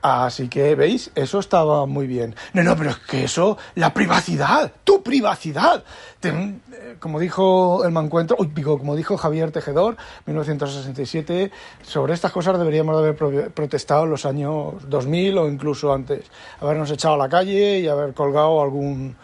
Así 0.00 0.48
que, 0.48 0.76
¿veis? 0.76 1.10
Eso 1.16 1.40
estaba 1.40 1.84
muy 1.86 2.06
bien. 2.06 2.36
No, 2.52 2.62
no, 2.62 2.76
pero 2.76 2.90
es 2.90 2.98
que 2.98 3.24
eso, 3.24 3.58
la 3.74 3.92
privacidad, 3.92 4.70
tu 4.84 5.02
privacidad. 5.02 5.82
Eh, 6.22 6.96
como 7.00 7.18
dijo 7.18 7.84
el 7.84 7.90
mancuentro, 7.90 8.36
uy, 8.38 8.46
pico, 8.48 8.78
como 8.78 8.94
dijo 8.94 9.16
Javier 9.16 9.50
Tejedor, 9.50 9.96
1967, 10.26 11.50
sobre 11.82 12.14
estas 12.14 12.30
cosas 12.30 12.58
deberíamos 12.58 12.96
haber 12.96 13.16
protestado 13.50 14.04
en 14.04 14.10
los 14.10 14.24
años 14.24 14.88
2000 14.88 15.38
o 15.38 15.48
incluso 15.48 15.92
antes. 15.92 16.26
Habernos 16.60 16.90
echado 16.92 17.14
a 17.14 17.18
la 17.18 17.28
calle 17.28 17.80
y 17.80 17.88
haber 17.88 18.14
colgado 18.14 18.62
algún, 18.62 19.16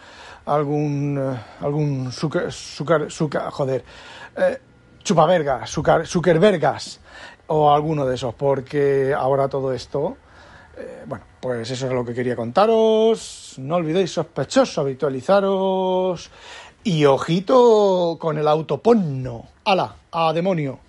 algún, 0.45 1.17
eh, 1.17 1.39
algún, 1.61 2.11
sucar, 2.11 2.51
sucar, 2.51 3.49
joder, 3.49 3.85
eh, 4.35 4.59
chupavergas, 5.03 5.69
sucarvergas 5.69 6.99
o 7.47 7.73
alguno 7.73 8.05
de 8.05 8.15
esos, 8.15 8.33
porque 8.33 9.13
ahora 9.17 9.47
todo 9.47 9.71
esto, 9.71 10.17
eh, 10.77 11.03
bueno, 11.05 11.25
pues 11.39 11.69
eso 11.69 11.87
es 11.87 11.93
lo 11.93 12.05
que 12.05 12.13
quería 12.13 12.35
contaros. 12.35 13.55
No 13.57 13.75
olvidéis 13.75 14.11
sospechosos, 14.11 14.77
habitualizaros 14.77 16.29
y 16.83 17.05
ojito 17.05 18.17
con 18.19 18.37
el 18.37 18.47
autoponno. 18.47 19.45
¡Hala! 19.63 19.95
¡A 20.11 20.33
demonio! 20.33 20.84